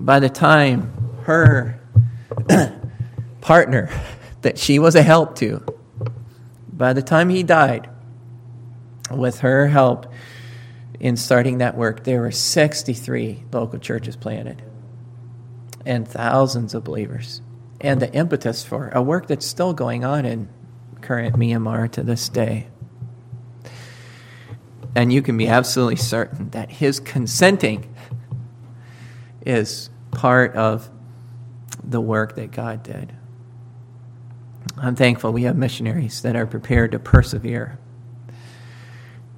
by 0.00 0.20
the 0.20 0.30
time 0.30 0.92
her 1.24 1.80
partner 3.40 3.90
that 4.42 4.58
she 4.58 4.78
was 4.78 4.94
a 4.94 5.02
help 5.02 5.36
to, 5.36 5.64
by 6.72 6.92
the 6.92 7.02
time 7.02 7.28
he 7.28 7.42
died, 7.42 7.90
with 9.10 9.40
her 9.40 9.68
help 9.68 10.06
in 10.98 11.16
starting 11.16 11.58
that 11.58 11.76
work, 11.76 12.04
there 12.04 12.20
were 12.20 12.30
63 12.30 13.44
local 13.52 13.78
churches 13.78 14.16
planted 14.16 14.62
and 15.84 16.08
thousands 16.08 16.74
of 16.74 16.84
believers. 16.84 17.42
And 17.80 18.00
the 18.00 18.12
impetus 18.12 18.64
for 18.64 18.88
a 18.88 19.02
work 19.02 19.26
that's 19.26 19.44
still 19.44 19.74
going 19.74 20.04
on 20.04 20.24
in 20.24 20.48
current 21.04 21.36
Myanmar 21.36 21.90
to 21.92 22.02
this 22.02 22.28
day. 22.28 22.68
And 24.94 25.12
you 25.12 25.22
can 25.22 25.36
be 25.36 25.48
absolutely 25.48 25.96
certain 25.96 26.50
that 26.50 26.70
his 26.70 27.00
consenting 27.00 27.94
is 29.44 29.90
part 30.12 30.54
of 30.54 30.88
the 31.82 32.00
work 32.00 32.36
that 32.36 32.50
God 32.50 32.82
did. 32.82 33.12
I'm 34.78 34.96
thankful 34.96 35.32
we 35.32 35.42
have 35.44 35.56
missionaries 35.56 36.22
that 36.22 36.36
are 36.36 36.46
prepared 36.46 36.92
to 36.92 36.98
persevere. 36.98 37.78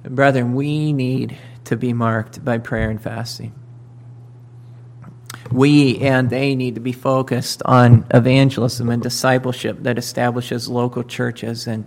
brethren, 0.03 0.53
we 0.53 0.93
need 0.93 1.37
to 1.65 1.75
be 1.75 1.91
marked 1.91 2.43
by 2.45 2.57
prayer 2.57 2.89
and 2.89 3.01
fasting. 3.01 3.53
We 5.51 5.99
and 5.99 6.29
they 6.29 6.55
need 6.55 6.75
to 6.75 6.81
be 6.81 6.91
focused 6.91 7.61
on 7.65 8.05
evangelism 8.13 8.89
and 8.89 9.01
discipleship 9.01 9.77
that 9.81 9.97
establishes 9.97 10.67
local 10.67 11.03
churches 11.03 11.67
and 11.67 11.85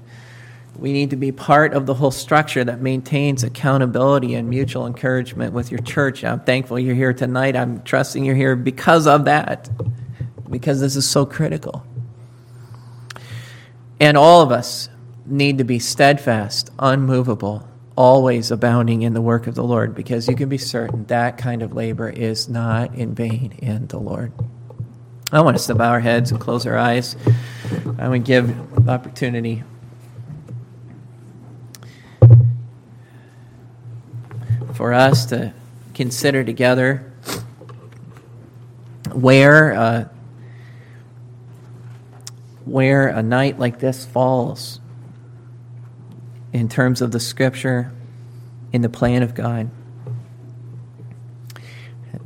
we 0.80 0.92
need 0.92 1.11
to 1.11 1.16
be 1.16 1.30
part 1.30 1.74
of 1.74 1.84
the 1.84 1.94
whole 1.94 2.11
structure 2.11 2.64
that 2.64 2.80
maintains 2.80 3.44
accountability 3.44 4.34
and 4.34 4.48
mutual 4.48 4.86
encouragement 4.86 5.52
with 5.52 5.70
your 5.70 5.80
church. 5.80 6.24
I'm 6.24 6.40
thankful 6.40 6.78
you're 6.78 6.94
here 6.94 7.12
tonight. 7.12 7.54
I'm 7.54 7.82
trusting 7.82 8.24
you're 8.24 8.34
here 8.34 8.56
because 8.56 9.06
of 9.06 9.26
that, 9.26 9.68
because 10.48 10.80
this 10.80 10.96
is 10.96 11.06
so 11.06 11.26
critical. 11.26 11.84
And 14.00 14.16
all 14.16 14.40
of 14.40 14.50
us 14.50 14.88
need 15.26 15.58
to 15.58 15.64
be 15.64 15.78
steadfast, 15.78 16.70
unmovable, 16.78 17.68
always 18.01 18.51
abounding 18.51 19.03
in 19.03 19.12
the 19.12 19.20
work 19.20 19.46
of 19.46 19.55
the 19.55 19.62
Lord, 19.62 19.94
because 19.94 20.26
you 20.26 20.34
can 20.34 20.48
be 20.48 20.57
certain 20.57 21.05
that 21.09 21.36
kind 21.36 21.61
of 21.61 21.74
labor 21.74 22.09
is 22.09 22.48
not 22.48 22.94
in 22.94 23.14
vain 23.14 23.53
in 23.59 23.88
the 23.88 23.98
Lord. 23.98 24.32
I 25.30 25.42
want 25.42 25.57
us 25.57 25.66
to 25.66 25.74
bow 25.74 25.90
our 25.90 26.01
heads 26.01 26.30
and 26.30 26.40
close 26.40 26.64
our 26.64 26.78
eyes. 26.78 27.14
I 27.98 28.09
would 28.09 28.24
give 28.24 28.88
opportunity 28.88 29.64
for 34.72 34.94
us 34.94 35.26
to 35.26 35.53
consider 35.92 36.42
together 36.42 37.12
where 39.12 39.74
uh, 39.74 40.09
where 42.64 43.09
a 43.09 43.22
night 43.22 43.59
like 43.59 43.78
this 43.78 44.07
falls 44.07 44.80
in 46.53 46.68
terms 46.68 47.01
of 47.01 47.12
the 47.12 47.20
scripture 47.20 47.92
in 48.72 48.82
the 48.82 48.88
plan 48.88 49.22
of 49.22 49.34
God. 49.34 49.70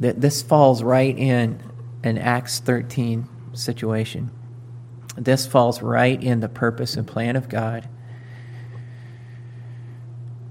That 0.00 0.20
this 0.20 0.42
falls 0.42 0.82
right 0.82 1.16
in 1.16 1.62
an 2.02 2.18
Acts 2.18 2.60
13 2.60 3.28
situation. 3.52 4.30
This 5.16 5.46
falls 5.46 5.80
right 5.80 6.20
in 6.22 6.40
the 6.40 6.48
purpose 6.48 6.96
and 6.96 7.06
plan 7.06 7.36
of 7.36 7.48
God 7.48 7.88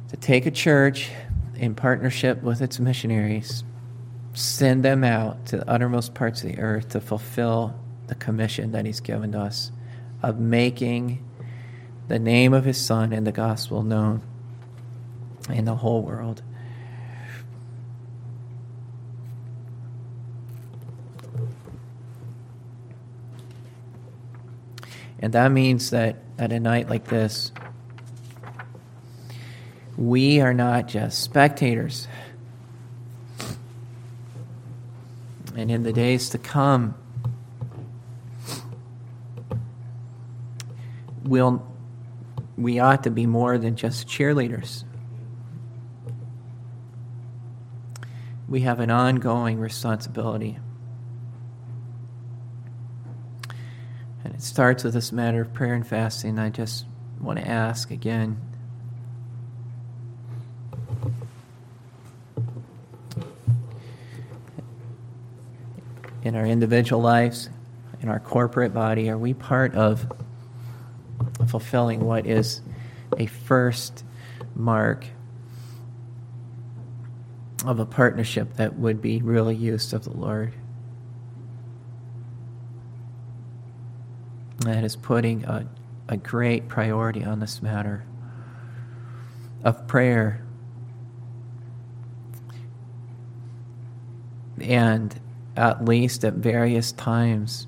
to 0.09 0.17
take 0.17 0.45
a 0.45 0.51
church 0.51 1.09
in 1.55 1.76
partnership 1.76 2.41
with 2.43 2.61
its 2.61 2.80
missionaries, 2.80 3.63
send 4.34 4.84
them 4.84 5.03
out 5.03 5.45
to 5.47 5.57
the 5.57 5.69
uttermost 5.69 6.13
parts 6.13 6.43
of 6.43 6.49
the 6.49 6.59
earth 6.59 6.89
to 6.89 7.01
fulfill 7.01 7.76
the 8.07 8.15
commission 8.15 8.71
that 8.71 8.86
He's 8.86 8.99
given 8.99 9.32
to 9.34 9.39
us 9.39 9.71
of 10.21 10.39
making 10.39 11.24
the 12.07 12.19
name 12.19 12.53
of 12.53 12.65
His 12.65 12.77
Son 12.77 13.13
and 13.13 13.25
the 13.25 13.31
gospel 13.31 13.83
known 13.83 14.21
in 15.49 15.65
the 15.65 15.75
whole 15.75 16.01
world. 16.01 16.41
And 25.19 25.33
that 25.33 25.51
means 25.53 25.91
that 25.91 26.17
at 26.37 26.51
a 26.51 26.59
night 26.59 26.89
like 26.89 27.05
this, 27.05 27.53
we 29.95 30.41
are 30.41 30.53
not 30.53 30.89
just 30.89 31.21
spectators. 31.21 32.09
And 35.55 35.71
in 35.71 35.83
the 35.83 35.93
days 35.93 36.29
to 36.31 36.37
come, 36.37 36.95
we'll, 41.23 41.65
we 42.57 42.79
ought 42.79 43.03
to 43.03 43.11
be 43.11 43.25
more 43.25 43.57
than 43.57 43.75
just 43.75 44.07
cheerleaders. 44.07 44.83
We 48.47 48.61
have 48.61 48.79
an 48.79 48.91
ongoing 48.91 49.59
responsibility. 49.59 50.59
And 54.23 54.35
it 54.35 54.41
starts 54.41 54.83
with 54.83 54.93
this 54.93 55.11
matter 55.11 55.41
of 55.41 55.53
prayer 55.53 55.73
and 55.73 55.85
fasting. 55.85 56.37
I 56.37 56.49
just 56.49 56.85
want 57.19 57.39
to 57.39 57.47
ask 57.47 57.89
again 57.89 58.39
in 66.23 66.35
our 66.35 66.45
individual 66.45 67.01
lives, 67.01 67.49
in 68.01 68.09
our 68.09 68.19
corporate 68.19 68.73
body? 68.73 69.09
Are 69.09 69.17
we 69.17 69.33
part 69.33 69.75
of 69.75 70.11
fulfilling 71.45 72.01
what 72.01 72.25
is 72.25 72.61
a 73.17 73.25
first 73.25 74.03
mark 74.55 75.05
of 77.65 77.79
a 77.79 77.85
partnership 77.85 78.55
that 78.55 78.77
would 78.77 79.01
be 79.01 79.21
really 79.21 79.55
used 79.55 79.93
of 79.93 80.03
the 80.03 80.11
Lord? 80.11 80.53
That 84.59 84.83
is 84.83 84.95
putting 84.95 85.43
a, 85.45 85.67
a 86.07 86.17
great 86.17 86.67
priority 86.67 87.23
on 87.23 87.39
this 87.39 87.61
matter 87.61 88.05
of 89.63 89.87
prayer 89.87 90.43
and 94.61 95.19
at 95.55 95.85
least 95.85 96.23
at 96.23 96.33
various 96.33 96.91
times, 96.91 97.67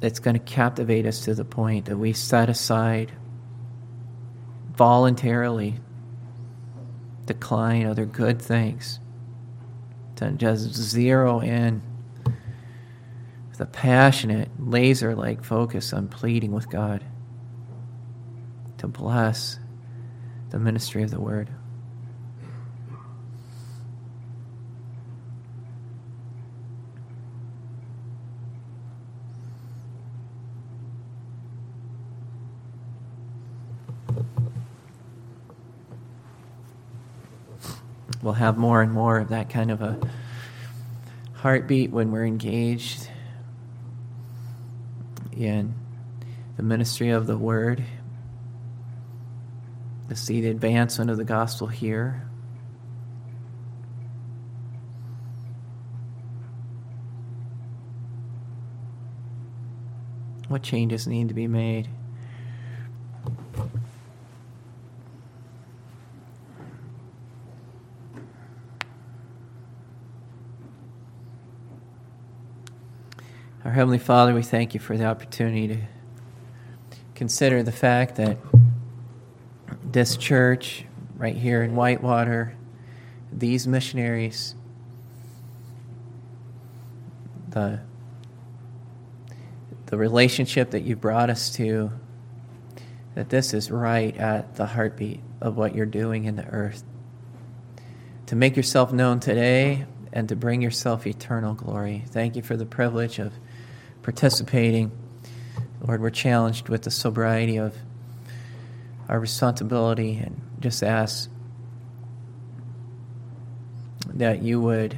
it's 0.00 0.20
going 0.20 0.34
to 0.34 0.40
captivate 0.40 1.06
us 1.06 1.24
to 1.24 1.34
the 1.34 1.44
point 1.44 1.86
that 1.86 1.96
we 1.96 2.12
set 2.12 2.48
aside 2.48 3.12
voluntarily 4.74 5.80
decline 7.26 7.84
other 7.84 8.06
good 8.06 8.40
things 8.40 9.00
to 10.16 10.30
just 10.32 10.72
zero 10.74 11.40
in 11.40 11.82
with 13.50 13.60
a 13.60 13.66
passionate, 13.66 14.48
laser 14.58 15.14
like 15.14 15.44
focus 15.44 15.92
on 15.92 16.08
pleading 16.08 16.52
with 16.52 16.70
God 16.70 17.04
to 18.78 18.86
bless 18.86 19.58
the 20.50 20.58
ministry 20.58 21.02
of 21.02 21.10
the 21.10 21.20
word. 21.20 21.50
We'll 38.28 38.34
have 38.34 38.58
more 38.58 38.82
and 38.82 38.92
more 38.92 39.20
of 39.20 39.30
that 39.30 39.48
kind 39.48 39.70
of 39.70 39.80
a 39.80 39.98
heartbeat 41.32 41.90
when 41.90 42.12
we're 42.12 42.26
engaged 42.26 43.08
in 45.32 45.74
the 46.58 46.62
ministry 46.62 47.08
of 47.08 47.26
the 47.26 47.38
Word, 47.38 47.82
to 50.10 50.14
see 50.14 50.42
the 50.42 50.50
advancement 50.50 51.10
of 51.10 51.16
the 51.16 51.24
gospel 51.24 51.68
here. 51.68 52.28
What 60.48 60.62
changes 60.62 61.06
need 61.06 61.28
to 61.28 61.34
be 61.34 61.46
made? 61.46 61.88
Our 73.68 73.74
Heavenly 73.74 73.98
Father, 73.98 74.32
we 74.32 74.42
thank 74.42 74.72
you 74.72 74.80
for 74.80 74.96
the 74.96 75.04
opportunity 75.04 75.68
to 75.68 75.76
consider 77.14 77.62
the 77.62 77.70
fact 77.70 78.16
that 78.16 78.38
this 79.84 80.16
church 80.16 80.86
right 81.18 81.36
here 81.36 81.62
in 81.62 81.76
Whitewater, 81.76 82.56
these 83.30 83.66
missionaries, 83.66 84.54
the, 87.50 87.80
the 89.84 89.98
relationship 89.98 90.70
that 90.70 90.80
you 90.80 90.96
brought 90.96 91.28
us 91.28 91.50
to, 91.56 91.90
that 93.16 93.28
this 93.28 93.52
is 93.52 93.70
right 93.70 94.16
at 94.16 94.54
the 94.54 94.64
heartbeat 94.64 95.20
of 95.42 95.58
what 95.58 95.74
you're 95.74 95.84
doing 95.84 96.24
in 96.24 96.36
the 96.36 96.46
earth. 96.46 96.84
To 98.28 98.34
make 98.34 98.56
yourself 98.56 98.94
known 98.94 99.20
today 99.20 99.84
and 100.10 100.26
to 100.30 100.36
bring 100.36 100.62
yourself 100.62 101.06
eternal 101.06 101.52
glory. 101.52 102.04
Thank 102.08 102.34
you 102.34 102.40
for 102.40 102.56
the 102.56 102.64
privilege 102.64 103.18
of 103.18 103.34
participating. 104.08 104.90
Lord, 105.86 106.00
we're 106.00 106.08
challenged 106.08 106.70
with 106.70 106.80
the 106.80 106.90
sobriety 106.90 107.58
of 107.58 107.76
our 109.06 109.20
responsibility 109.20 110.16
and 110.16 110.40
just 110.60 110.82
ask 110.82 111.28
that 114.14 114.40
you 114.40 114.62
would 114.62 114.96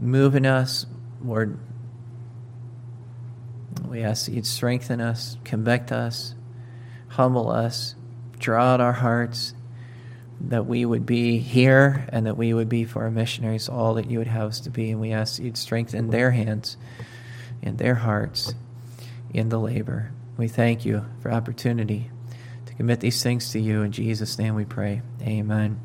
move 0.00 0.34
in 0.34 0.46
us, 0.46 0.86
Lord. 1.22 1.58
We 3.86 4.00
ask 4.02 4.24
that 4.24 4.32
you'd 4.32 4.46
strengthen 4.46 5.02
us, 5.02 5.36
convict 5.44 5.92
us, 5.92 6.34
humble 7.08 7.50
us, 7.50 7.96
draw 8.38 8.64
out 8.64 8.80
our 8.80 8.94
hearts, 8.94 9.52
that 10.40 10.64
we 10.64 10.86
would 10.86 11.04
be 11.04 11.36
here 11.36 12.06
and 12.08 12.24
that 12.24 12.38
we 12.38 12.54
would 12.54 12.70
be 12.70 12.86
for 12.86 13.02
our 13.02 13.10
missionaries 13.10 13.68
all 13.68 13.92
that 13.94 14.10
you 14.10 14.16
would 14.16 14.26
have 14.26 14.48
us 14.48 14.60
to 14.60 14.70
be. 14.70 14.90
And 14.90 15.02
we 15.02 15.12
ask 15.12 15.36
that 15.36 15.42
you'd 15.42 15.58
strengthen 15.58 16.08
their 16.08 16.30
hands 16.30 16.78
and 17.62 17.78
their 17.78 17.96
hearts 17.96 18.54
in 19.32 19.48
the 19.48 19.58
labor. 19.58 20.12
We 20.36 20.48
thank 20.48 20.84
you 20.84 21.04
for 21.20 21.32
opportunity 21.32 22.10
to 22.66 22.74
commit 22.74 23.00
these 23.00 23.22
things 23.22 23.50
to 23.52 23.60
you. 23.60 23.82
In 23.82 23.92
Jesus' 23.92 24.38
name 24.38 24.54
we 24.54 24.64
pray. 24.64 25.02
Amen. 25.22 25.74